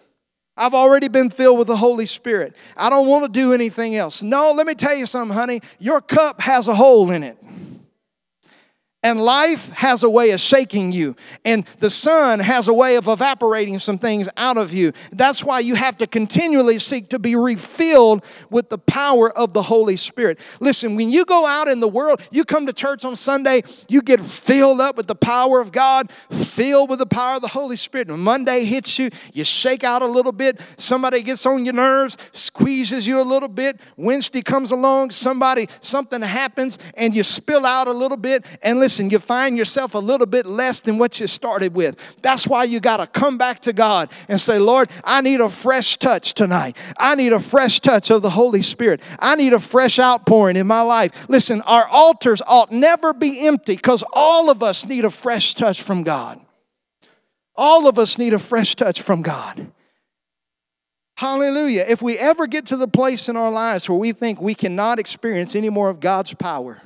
I've 0.57 0.75
already 0.75 1.07
been 1.07 1.31
filled 1.31 1.59
with 1.59 1.69
the 1.69 1.77
Holy 1.77 2.05
Spirit. 2.05 2.57
I 2.77 2.91
don't 2.91 3.07
want 3.07 3.23
to 3.25 3.29
do 3.31 3.53
anything 3.53 3.95
else. 3.95 4.25
No, 4.25 4.51
let 4.51 4.67
me 4.67 4.75
tell 4.75 4.97
you 4.97 5.07
something, 5.07 5.35
honey. 5.35 5.61
Your 5.79 6.01
cup 6.01 6.41
has 6.41 6.67
a 6.67 6.75
hole 6.75 7.13
in 7.13 7.23
it. 7.23 7.39
And 9.03 9.19
life 9.19 9.71
has 9.71 10.03
a 10.03 10.11
way 10.11 10.31
of 10.33 10.41
shaking 10.41 10.93
you, 10.93 11.17
and 11.43 11.65
the 11.79 11.89
sun 11.89 12.39
has 12.39 12.69
a 12.69 12.75
way 12.75 12.97
of 12.97 13.09
evaporating 13.09 13.79
some 13.79 13.97
things 13.97 14.29
out 14.37 14.59
of 14.59 14.75
you. 14.75 14.93
That's 15.11 15.43
why 15.43 15.61
you 15.61 15.75
have 15.75 15.97
to 15.99 16.07
continually 16.07 16.79
seek 16.79 17.09
to 17.09 17.19
be 17.19 17.35
refilled 17.35 18.23
with 18.51 18.69
the 18.69 18.77
power 18.77 19.31
of 19.31 19.55
the 19.55 19.63
Holy 19.63 19.97
Spirit. 19.97 20.39
Listen, 20.61 20.97
when 20.97 21.09
you 21.09 21.25
go 21.25 21.47
out 21.47 21.67
in 21.67 21.81
the 21.81 21.89
world, 21.89 22.21
you 22.31 22.45
come 22.45 22.67
to 22.67 22.75
church 22.75 23.03
on 23.07 23.17
Sunday, 23.17 23.63
you 23.89 24.03
get 24.03 24.21
filled 24.21 24.83
up 24.83 24.99
with 24.99 25.07
the 25.07 25.15
power 25.15 25.61
of 25.63 25.73
God, 25.73 26.13
filled 26.31 26.91
with 26.91 26.99
the 26.99 27.07
power 27.07 27.37
of 27.37 27.41
the 27.41 27.49
Holy 27.49 27.77
Spirit. 27.77 28.09
When 28.09 28.21
Monday 28.21 28.65
hits 28.65 28.99
you, 28.99 29.09
you 29.33 29.47
shake 29.47 29.83
out 29.83 30.03
a 30.03 30.07
little 30.07 30.33
bit, 30.33 30.61
somebody 30.77 31.23
gets 31.23 31.47
on 31.47 31.65
your 31.65 31.73
nerves, 31.73 32.19
squeezes 32.33 33.07
you 33.07 33.19
a 33.19 33.25
little 33.25 33.49
bit. 33.49 33.81
Wednesday 33.97 34.43
comes 34.43 34.71
along, 34.71 35.13
somebody, 35.13 35.71
something 35.81 36.21
happens, 36.21 36.79
and 36.99 37.17
you 37.17 37.23
spill 37.23 37.65
out 37.65 37.89
a 37.89 37.93
little 37.93 38.19
bit. 38.19 38.45
And 38.61 38.79
listen, 38.79 38.90
listen, 38.91 39.09
you 39.09 39.21
find 39.21 39.57
yourself 39.57 39.95
a 39.95 39.99
little 39.99 40.27
bit 40.27 40.47
less 40.47 40.81
than 40.81 40.99
what 40.99 41.21
you 41.21 41.29
started 41.29 41.77
with. 41.77 42.17
That's 42.23 42.49
why 42.49 42.65
you 42.65 42.81
got 42.81 42.97
to 42.97 43.07
come 43.07 43.39
back 43.39 43.61
to 43.61 43.73
God 43.73 44.11
and 44.29 44.41
say, 44.41 44.59
Lord, 44.59 44.91
I 45.05 45.21
need 45.21 45.41
a 45.41 45.49
fresh 45.49 45.97
touch 45.97 46.35
tonight. 46.35 46.77
I 46.99 47.15
need 47.15 47.33
a 47.33 47.39
fresh 47.39 47.79
touch 47.79 48.11
of 48.11 48.23
the 48.23 48.31
Holy 48.31 48.63
Spirit. 48.63 49.01
I 49.21 49.37
need 49.37 49.53
a 49.53 49.61
fresh 49.61 50.01
outpouring 50.01 50.57
in 50.57 50.67
my 50.67 50.81
life. 50.81 51.29
Listen, 51.29 51.61
our 51.63 51.87
altars 51.87 52.43
ought 52.49 52.73
never 52.73 53.13
be 53.13 53.47
empty 53.47 53.77
because 53.77 54.03
all 54.13 54.51
of 54.51 54.61
us 54.61 54.85
need 54.85 55.05
a 55.05 55.11
fresh 55.11 55.55
touch 55.55 55.81
from 55.81 56.03
God. 56.03 56.41
All 57.55 57.87
of 57.87 57.97
us 57.97 58.19
need 58.19 58.33
a 58.33 58.41
fresh 58.41 58.75
touch 58.75 59.01
from 59.01 59.23
God. 59.23 59.71
Hallelujah. 61.17 61.85
If 61.87 62.03
we 62.03 62.19
ever 62.19 62.49
get 62.49 62.67
to 62.67 62.77
the 62.77 62.89
place 62.89 63.29
in 63.29 63.37
our 63.37 63.53
lives 63.53 63.89
where 63.89 63.99
we 63.99 64.11
think 64.11 64.41
we 64.41 64.55
cannot 64.55 64.99
experience 64.99 65.55
any 65.55 65.69
more 65.69 65.91
of 65.91 66.01
God's 66.01 66.35
power, 66.35 66.83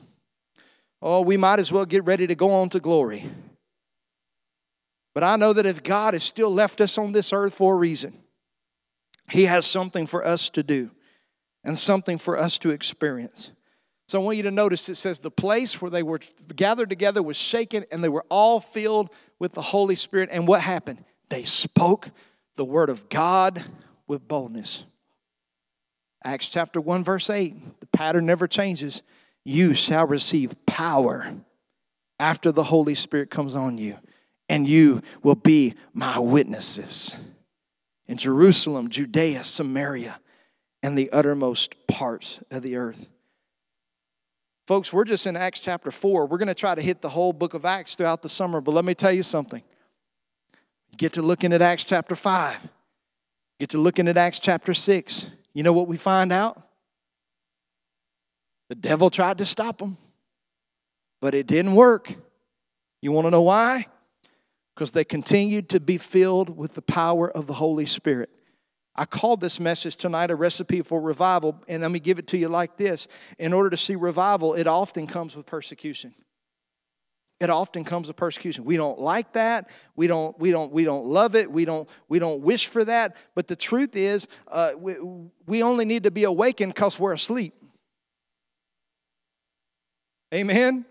oh, 1.05 1.21
we 1.21 1.37
might 1.37 1.61
as 1.61 1.71
well 1.71 1.85
get 1.85 2.05
ready 2.05 2.27
to 2.27 2.35
go 2.35 2.51
on 2.51 2.71
to 2.71 2.81
glory. 2.81 3.31
But 5.14 5.23
I 5.23 5.37
know 5.37 5.53
that 5.53 5.67
if 5.67 5.83
God 5.83 6.14
has 6.14 6.25
still 6.25 6.53
left 6.53 6.81
us 6.81 6.99
on 6.99 7.12
this 7.12 7.33
earth 7.33 7.55
for 7.55 7.75
a 7.75 7.77
reason, 7.77 8.19
He 9.31 9.45
has 9.45 9.67
something 9.67 10.07
for 10.07 10.27
us 10.27 10.49
to 10.51 10.62
do 10.62 10.90
and 11.62 11.79
something 11.79 12.19
for 12.19 12.37
us 12.38 12.59
to 12.61 12.71
experience. 12.71 13.51
So 14.09 14.21
I 14.21 14.25
want 14.25 14.38
you 14.38 14.43
to 14.45 14.51
notice 14.51 14.88
it 14.88 14.97
says 14.97 15.21
the 15.21 15.31
place 15.31 15.81
where 15.81 15.90
they 15.90 16.03
were 16.03 16.21
gathered 16.57 16.90
together 16.90 17.23
was 17.23 17.37
shaken 17.37 17.85
and 17.93 18.03
they 18.03 18.09
were 18.09 18.25
all 18.29 18.61
filled 18.61 19.11
with 19.38 19.53
the 19.53 19.62
Holy 19.62 19.97
Spirit. 19.97 20.31
And 20.33 20.49
what 20.49 20.61
happened? 20.61 21.05
They 21.29 21.45
spoke 21.45 22.11
the 22.57 22.64
word 22.64 22.90
of 22.90 23.09
God 23.09 23.62
with 24.07 24.27
boldness. 24.27 24.85
Acts 26.23 26.49
chapter 26.49 26.81
1, 26.81 27.05
verse 27.05 27.29
8. 27.29 27.81
The 27.81 27.87
pattern 27.87 28.27
never 28.27 28.47
changes 28.47 29.03
you 29.45 29.75
shall 29.75 30.07
receive 30.07 30.55
power 30.67 31.35
after 32.19 32.51
the 32.51 32.65
Holy 32.65 32.95
Spirit 32.95 33.31
comes 33.31 33.55
on 33.55 33.77
you, 33.79 33.99
and 34.49 34.67
you 34.67 35.03
will 35.23 35.35
be 35.35 35.75
my 35.93 36.19
witnesses 36.19 37.17
in 38.07 38.17
Jerusalem, 38.17 38.89
Judea, 38.89 39.45
Samaria, 39.45 40.21
and 40.83 40.97
the 40.97 41.11
uttermost 41.11 41.87
parts 41.87 42.43
of 42.51 42.63
the 42.63 42.77
earth. 42.77 43.09
Folks, 44.67 44.93
we're 44.93 45.05
just 45.05 45.27
in 45.27 45.37
Acts 45.37 45.61
chapter 45.61 45.91
4. 45.91 46.27
We're 46.27 46.39
going 46.39 46.49
to 46.49 46.55
try 46.55 46.75
to 46.75 46.81
hit 46.81 47.03
the 47.03 47.11
whole 47.11 47.35
book 47.35 47.53
of 47.53 47.65
Acts 47.65 47.95
throughout 47.97 48.23
the 48.23 48.29
summer, 48.29 48.61
but 48.61 48.73
let 48.73 48.85
me 48.85 48.95
tell 48.95 49.13
you 49.13 49.23
something. 49.23 49.63
You 50.91 50.97
get 50.97 51.13
to 51.15 51.23
looking 51.23 51.53
at 51.53 51.61
Acts 51.61 51.85
chapter 51.85 52.17
5, 52.17 52.63
you 52.63 52.69
get 53.61 53.71
to 53.71 53.79
looking 53.79 54.09
at 54.09 54.17
Acts 54.17 54.41
chapter 54.41 54.73
6. 54.73 55.31
You 55.53 55.63
know 55.63 55.73
what 55.73 55.87
we 55.87 55.97
find 55.97 56.33
out? 56.33 56.63
The 58.75 58.81
devil 58.89 59.09
tried 59.09 59.39
to 59.39 59.47
stop 59.47 59.79
them, 59.79 59.97
but 61.21 61.33
it 61.33 61.46
didn't 61.46 61.77
work. 61.77 62.13
You 63.01 63.13
want 63.13 63.27
to 63.27 63.31
know 63.31 63.42
why? 63.42 63.87
Because 64.75 64.90
they 64.90 65.05
continued 65.05 65.69
to 65.69 65.79
be 65.79 65.96
filled 65.96 66.57
with 66.57 66.75
the 66.75 66.83
power 66.83 67.31
of 67.31 67.46
the 67.46 67.53
Holy 67.53 67.87
Spirit. 67.87 68.31
I 68.96 69.05
called 69.05 69.40
this 69.40 69.61
message 69.61 69.96
tonight 69.96 70.33
a 70.33 70.35
recipe 70.35 70.83
for 70.83 71.01
revival, 71.01 71.63
and 71.69 71.83
let 71.83 71.92
me 71.92 72.01
give 72.01 72.19
it 72.19 72.27
to 72.29 72.37
you 72.37 72.48
like 72.48 72.77
this. 72.77 73.07
In 73.38 73.53
order 73.53 73.71
to 73.71 73.77
see 73.77 73.94
revival, 73.94 74.55
it 74.55 74.67
often 74.67 75.07
comes 75.07 75.37
with 75.37 75.46
persecution. 75.46 76.13
it 77.38 77.51
often 77.51 77.85
comes 77.85 78.09
with 78.09 78.17
persecution. 78.17 78.65
We 78.65 78.77
don't 78.77 78.98
like 78.98 79.35
that. 79.35 79.71
We 79.94 80.09
don't, 80.09 80.37
we 80.40 80.51
don't, 80.51 80.73
we 80.73 80.83
don't 80.83 81.05
love 81.05 81.37
it. 81.37 81.48
We 81.48 81.65
don't, 81.65 81.88
we 82.09 82.19
don't 82.19 82.40
wish 82.40 82.67
for 82.67 82.85
that. 82.85 83.17
But 83.37 83.46
the 83.46 83.55
truth 83.55 83.94
is, 83.94 84.27
uh, 84.48 84.73
we, 84.77 84.96
we 85.46 85.63
only 85.63 85.85
need 85.85 86.03
to 86.05 86.11
be 86.11 86.25
awakened 86.25 86.75
because 86.75 86.98
we're 86.98 87.13
asleep. 87.13 87.55
Amen? 90.35 90.85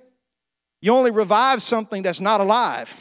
You 0.81 0.93
only 0.93 1.11
revive 1.11 1.61
something 1.61 2.03
that's 2.03 2.21
not 2.21 2.41
alive, 2.41 2.95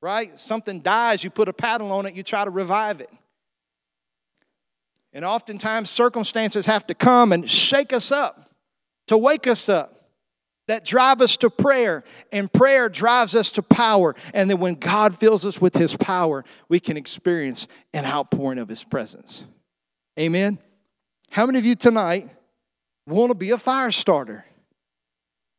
right? 0.00 0.38
Something 0.38 0.80
dies, 0.80 1.24
you 1.24 1.30
put 1.30 1.48
a 1.48 1.52
paddle 1.52 1.92
on 1.92 2.06
it, 2.06 2.14
you 2.14 2.22
try 2.22 2.44
to 2.44 2.50
revive 2.50 3.00
it. 3.00 3.10
And 5.12 5.24
oftentimes, 5.24 5.90
circumstances 5.90 6.66
have 6.66 6.86
to 6.88 6.94
come 6.94 7.32
and 7.32 7.48
shake 7.48 7.92
us 7.92 8.10
up 8.10 8.50
to 9.06 9.16
wake 9.16 9.46
us 9.46 9.68
up 9.68 9.94
that 10.66 10.84
drive 10.84 11.20
us 11.20 11.36
to 11.36 11.50
prayer, 11.50 12.04
and 12.32 12.50
prayer 12.52 12.88
drives 12.88 13.36
us 13.36 13.52
to 13.52 13.62
power. 13.62 14.14
And 14.32 14.48
then 14.48 14.58
when 14.60 14.74
God 14.74 15.16
fills 15.16 15.44
us 15.44 15.60
with 15.60 15.76
His 15.76 15.94
power, 15.96 16.44
we 16.68 16.80
can 16.80 16.96
experience 16.96 17.68
an 17.92 18.04
outpouring 18.04 18.58
of 18.58 18.68
His 18.68 18.82
presence. 18.82 19.44
Amen. 20.18 20.58
How 21.30 21.46
many 21.46 21.58
of 21.58 21.66
you 21.66 21.74
tonight 21.74 22.30
want 23.06 23.30
to 23.30 23.34
be 23.34 23.50
a 23.50 23.58
fire 23.58 23.90
starter? 23.90 24.46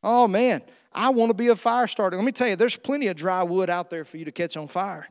Oh 0.02 0.28
man, 0.28 0.62
I 0.92 1.10
want 1.10 1.30
to 1.30 1.34
be 1.34 1.48
a 1.48 1.56
fire 1.56 1.86
starter. 1.86 2.16
Let 2.16 2.24
me 2.24 2.32
tell 2.32 2.48
you, 2.48 2.56
there's 2.56 2.76
plenty 2.76 3.08
of 3.08 3.16
dry 3.16 3.42
wood 3.42 3.70
out 3.70 3.90
there 3.90 4.04
for 4.04 4.16
you 4.16 4.24
to 4.24 4.32
catch 4.32 4.56
on 4.56 4.68
fire. 4.68 5.08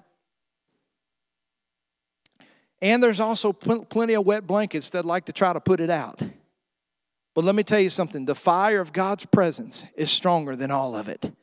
And 2.81 3.01
there's 3.01 3.19
also 3.19 3.53
pl- 3.53 3.85
plenty 3.85 4.13
of 4.13 4.25
wet 4.25 4.45
blankets 4.45 4.91
that 4.91 5.05
like 5.05 5.25
to 5.25 5.33
try 5.33 5.53
to 5.53 5.59
put 5.59 5.79
it 5.79 5.89
out. 5.89 6.21
But 7.33 7.43
let 7.43 7.55
me 7.55 7.63
tell 7.63 7.79
you 7.79 7.89
something 7.89 8.25
the 8.25 8.35
fire 8.35 8.79
of 8.79 8.93
God's 8.93 9.25
presence 9.25 9.85
is 9.95 10.11
stronger 10.11 10.55
than 10.55 10.71
all 10.71 10.95
of 10.95 11.07
it. 11.07 11.33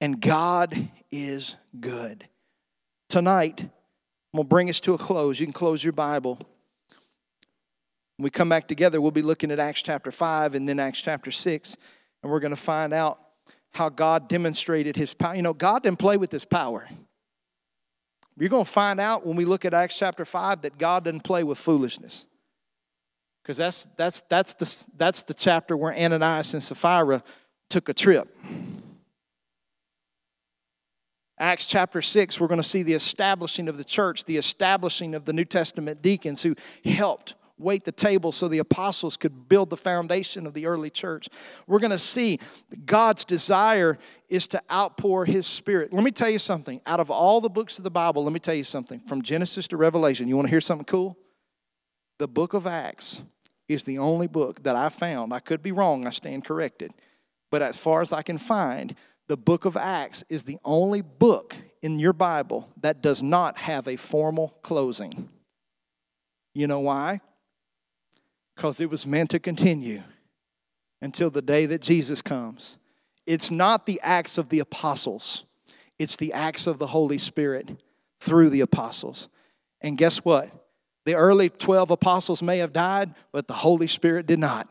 And 0.00 0.20
God 0.20 0.88
is 1.10 1.56
good. 1.78 2.28
Tonight, 3.08 3.60
I'm 3.60 4.38
going 4.38 4.44
to 4.44 4.48
bring 4.48 4.70
us 4.70 4.80
to 4.80 4.94
a 4.94 4.98
close. 4.98 5.38
You 5.38 5.46
can 5.46 5.52
close 5.52 5.84
your 5.84 5.92
Bible. 5.92 6.38
When 8.16 8.24
we 8.24 8.30
come 8.30 8.48
back 8.48 8.68
together, 8.68 9.00
we'll 9.00 9.10
be 9.10 9.22
looking 9.22 9.50
at 9.50 9.58
Acts 9.58 9.82
chapter 9.82 10.10
5 10.10 10.54
and 10.54 10.68
then 10.68 10.78
Acts 10.78 11.02
chapter 11.02 11.30
6, 11.30 11.76
and 12.22 12.30
we're 12.30 12.40
going 12.40 12.54
to 12.54 12.60
find 12.60 12.92
out 12.92 13.18
how 13.72 13.88
God 13.88 14.28
demonstrated 14.28 14.96
his 14.96 15.14
power. 15.14 15.34
You 15.34 15.42
know, 15.42 15.54
God 15.54 15.82
didn't 15.82 15.98
play 15.98 16.16
with 16.16 16.30
his 16.30 16.44
power. 16.44 16.88
You're 18.38 18.48
going 18.48 18.64
to 18.64 18.70
find 18.70 19.00
out 19.00 19.26
when 19.26 19.36
we 19.36 19.44
look 19.44 19.64
at 19.64 19.74
Acts 19.74 19.98
chapter 19.98 20.24
5 20.24 20.62
that 20.62 20.78
God 20.78 21.04
didn't 21.04 21.22
play 21.22 21.42
with 21.42 21.58
foolishness. 21.58 22.26
Because 23.42 23.56
that's, 23.56 23.86
that's, 23.96 24.20
that's, 24.28 24.54
the, 24.54 24.86
that's 24.96 25.22
the 25.24 25.34
chapter 25.34 25.76
where 25.76 25.94
Ananias 25.94 26.54
and 26.54 26.62
Sapphira 26.62 27.22
took 27.68 27.88
a 27.88 27.94
trip. 27.94 28.34
Acts 31.38 31.66
chapter 31.66 32.00
6, 32.00 32.38
we're 32.38 32.46
going 32.46 32.60
to 32.60 32.68
see 32.68 32.82
the 32.82 32.92
establishing 32.92 33.68
of 33.68 33.76
the 33.76 33.84
church, 33.84 34.24
the 34.24 34.36
establishing 34.36 35.14
of 35.14 35.24
the 35.24 35.32
New 35.32 35.44
Testament 35.44 36.00
deacons 36.00 36.42
who 36.42 36.54
helped 36.84 37.34
wait 37.62 37.84
the 37.84 37.92
table 37.92 38.32
so 38.32 38.48
the 38.48 38.58
apostles 38.58 39.16
could 39.16 39.48
build 39.48 39.70
the 39.70 39.76
foundation 39.76 40.46
of 40.46 40.54
the 40.54 40.66
early 40.66 40.90
church. 40.90 41.28
We're 41.66 41.78
going 41.78 41.90
to 41.90 41.98
see 41.98 42.38
God's 42.84 43.24
desire 43.24 43.98
is 44.28 44.48
to 44.48 44.62
outpour 44.70 45.24
his 45.24 45.46
spirit. 45.46 45.92
Let 45.92 46.04
me 46.04 46.10
tell 46.10 46.30
you 46.30 46.38
something. 46.38 46.80
Out 46.86 47.00
of 47.00 47.10
all 47.10 47.40
the 47.40 47.50
books 47.50 47.78
of 47.78 47.84
the 47.84 47.90
Bible, 47.90 48.24
let 48.24 48.32
me 48.32 48.40
tell 48.40 48.54
you 48.54 48.64
something. 48.64 49.00
From 49.00 49.22
Genesis 49.22 49.68
to 49.68 49.76
Revelation, 49.76 50.28
you 50.28 50.36
want 50.36 50.46
to 50.46 50.50
hear 50.50 50.60
something 50.60 50.84
cool? 50.84 51.16
The 52.18 52.28
book 52.28 52.54
of 52.54 52.66
Acts 52.66 53.22
is 53.68 53.84
the 53.84 53.98
only 53.98 54.26
book 54.26 54.62
that 54.62 54.76
I 54.76 54.88
found. 54.88 55.32
I 55.32 55.40
could 55.40 55.62
be 55.62 55.72
wrong, 55.72 56.06
I 56.06 56.10
stand 56.10 56.44
corrected. 56.44 56.92
But 57.50 57.62
as 57.62 57.76
far 57.76 58.00
as 58.00 58.12
I 58.12 58.22
can 58.22 58.38
find, 58.38 58.94
the 59.28 59.36
book 59.36 59.64
of 59.64 59.76
Acts 59.76 60.24
is 60.28 60.42
the 60.42 60.58
only 60.64 61.00
book 61.00 61.54
in 61.80 61.98
your 61.98 62.12
Bible 62.12 62.70
that 62.80 63.02
does 63.02 63.22
not 63.22 63.58
have 63.58 63.88
a 63.88 63.96
formal 63.96 64.56
closing. 64.62 65.28
You 66.54 66.66
know 66.66 66.80
why? 66.80 67.20
Because 68.62 68.80
it 68.80 68.88
was 68.88 69.08
meant 69.08 69.30
to 69.30 69.40
continue 69.40 70.04
until 71.00 71.30
the 71.30 71.42
day 71.42 71.66
that 71.66 71.82
Jesus 71.82 72.22
comes. 72.22 72.78
It's 73.26 73.50
not 73.50 73.86
the 73.86 74.00
acts 74.04 74.38
of 74.38 74.50
the 74.50 74.60
apostles, 74.60 75.44
it's 75.98 76.14
the 76.14 76.32
acts 76.32 76.68
of 76.68 76.78
the 76.78 76.86
Holy 76.86 77.18
Spirit 77.18 77.70
through 78.20 78.50
the 78.50 78.60
apostles. 78.60 79.28
And 79.80 79.98
guess 79.98 80.18
what? 80.18 80.48
The 81.06 81.14
early 81.14 81.50
12 81.50 81.90
apostles 81.90 82.40
may 82.40 82.58
have 82.58 82.72
died, 82.72 83.16
but 83.32 83.48
the 83.48 83.52
Holy 83.52 83.88
Spirit 83.88 84.26
did 84.26 84.38
not. 84.38 84.68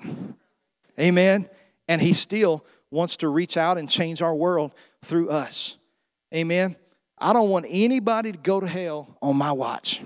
Amen. 0.98 1.50
And 1.90 2.02
He 2.02 2.14
still 2.14 2.66
wants 2.92 3.18
to 3.18 3.28
reach 3.28 3.58
out 3.58 3.78
and 3.78 3.90
change 3.90 4.22
our 4.22 4.34
world 4.34 4.72
through 5.02 5.32
us. 5.32 5.76
Amen. 6.34 6.78
I 7.18 7.34
don't 7.34 7.50
want 7.50 7.66
anybody 7.68 8.32
to 8.32 8.38
go 8.38 8.62
to 8.62 8.68
hell 8.68 9.18
on 9.22 9.36
my 9.36 9.52
watch. 9.52 10.02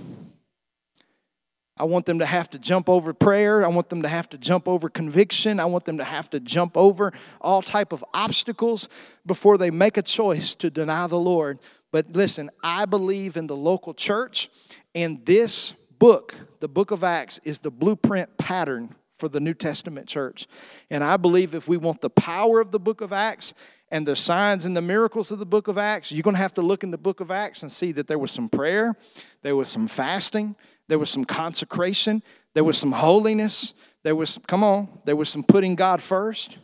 I 1.78 1.84
want 1.84 2.06
them 2.06 2.20
to 2.20 2.26
have 2.26 2.50
to 2.52 2.60
jump 2.60 2.88
over 2.88 3.14
prayer. 3.14 3.66
I 3.66 3.68
want 3.68 3.90
them 3.90 4.02
to 4.04 4.08
have 4.08 4.30
to 4.30 4.38
jump 4.38 4.68
over 4.68 4.90
conviction. 4.90 5.60
I 5.60 5.66
want 5.66 5.84
them 5.84 5.98
to 5.98 6.06
have 6.06 6.30
to 6.30 6.40
jump 6.40 6.78
over 6.78 7.12
all 7.42 7.62
type 7.62 7.92
of 7.92 8.04
obstacles 8.14 8.88
before 9.26 9.58
they 9.58 9.72
make 9.72 9.98
a 9.98 10.02
choice 10.02 10.56
to 10.56 10.70
deny 10.70 11.08
the 11.08 11.20
Lord. 11.20 11.60
But 11.92 12.14
listen, 12.14 12.50
I 12.64 12.86
believe 12.86 13.36
in 13.36 13.48
the 13.48 13.56
local 13.56 13.94
church 13.94 14.50
and 14.94 15.26
this 15.26 15.74
book, 16.00 16.36
the 16.62 16.70
book 16.70 16.92
of 16.92 17.04
Acts, 17.04 17.40
is 17.44 17.60
the 17.60 17.72
blueprint 17.72 18.38
pattern 18.38 18.96
for 19.18 19.28
the 19.30 19.40
New 19.40 19.54
Testament 19.54 20.08
church. 20.08 20.48
And 20.90 21.04
I 21.04 21.18
believe 21.18 21.54
if 21.54 21.68
we 21.68 21.78
want 21.78 22.02
the 22.02 22.10
power 22.10 22.62
of 22.62 22.72
the 22.72 22.80
book 22.80 23.02
of 23.02 23.12
Acts 23.14 23.54
and 23.90 24.08
the 24.08 24.16
signs 24.16 24.66
and 24.66 24.76
the 24.76 24.82
miracles 24.82 25.32
of 25.32 25.40
the 25.40 25.46
book 25.46 25.68
of 25.68 25.78
Acts, 25.78 26.12
you're 26.12 26.24
going 26.24 26.36
to 26.36 26.42
have 26.42 26.54
to 26.56 26.62
look 26.62 26.84
in 26.84 26.92
the 26.92 26.98
book 26.98 27.20
of 27.20 27.32
Acts 27.32 27.64
and 27.64 27.72
see 27.72 27.92
that 27.94 28.08
there 28.08 28.20
was 28.20 28.32
some 28.32 28.50
prayer, 28.50 28.96
there 29.42 29.56
was 29.56 29.70
some 29.70 29.88
fasting, 29.88 30.56
there 30.88 31.00
was 31.00 31.10
some 31.10 31.26
consecration, 31.26 32.22
there 32.54 32.64
was 32.64 32.78
some 32.78 32.92
holiness, 32.92 33.74
there 34.04 34.16
was, 34.16 34.40
come 34.48 34.64
on, 34.64 34.88
there 35.06 35.16
was 35.16 35.30
some 35.30 35.44
putting 35.44 35.76
God 35.76 36.02
first. 36.02 36.58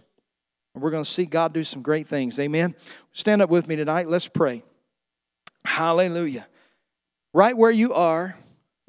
And 0.73 0.81
we're 0.81 0.91
going 0.91 1.03
to 1.03 1.09
see 1.09 1.25
God 1.25 1.53
do 1.53 1.63
some 1.63 1.81
great 1.81 2.07
things. 2.07 2.39
Amen. 2.39 2.75
Stand 3.11 3.41
up 3.41 3.49
with 3.49 3.67
me 3.67 3.75
tonight. 3.75 4.07
Let's 4.07 4.27
pray. 4.27 4.63
Hallelujah. 5.65 6.47
Right 7.33 7.55
where 7.55 7.71
you 7.71 7.93
are, 7.93 8.37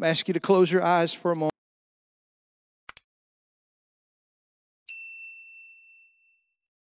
I 0.00 0.08
ask 0.08 0.28
you 0.28 0.34
to 0.34 0.40
close 0.40 0.70
your 0.70 0.82
eyes 0.82 1.14
for 1.14 1.32
a 1.32 1.36
moment. 1.36 1.51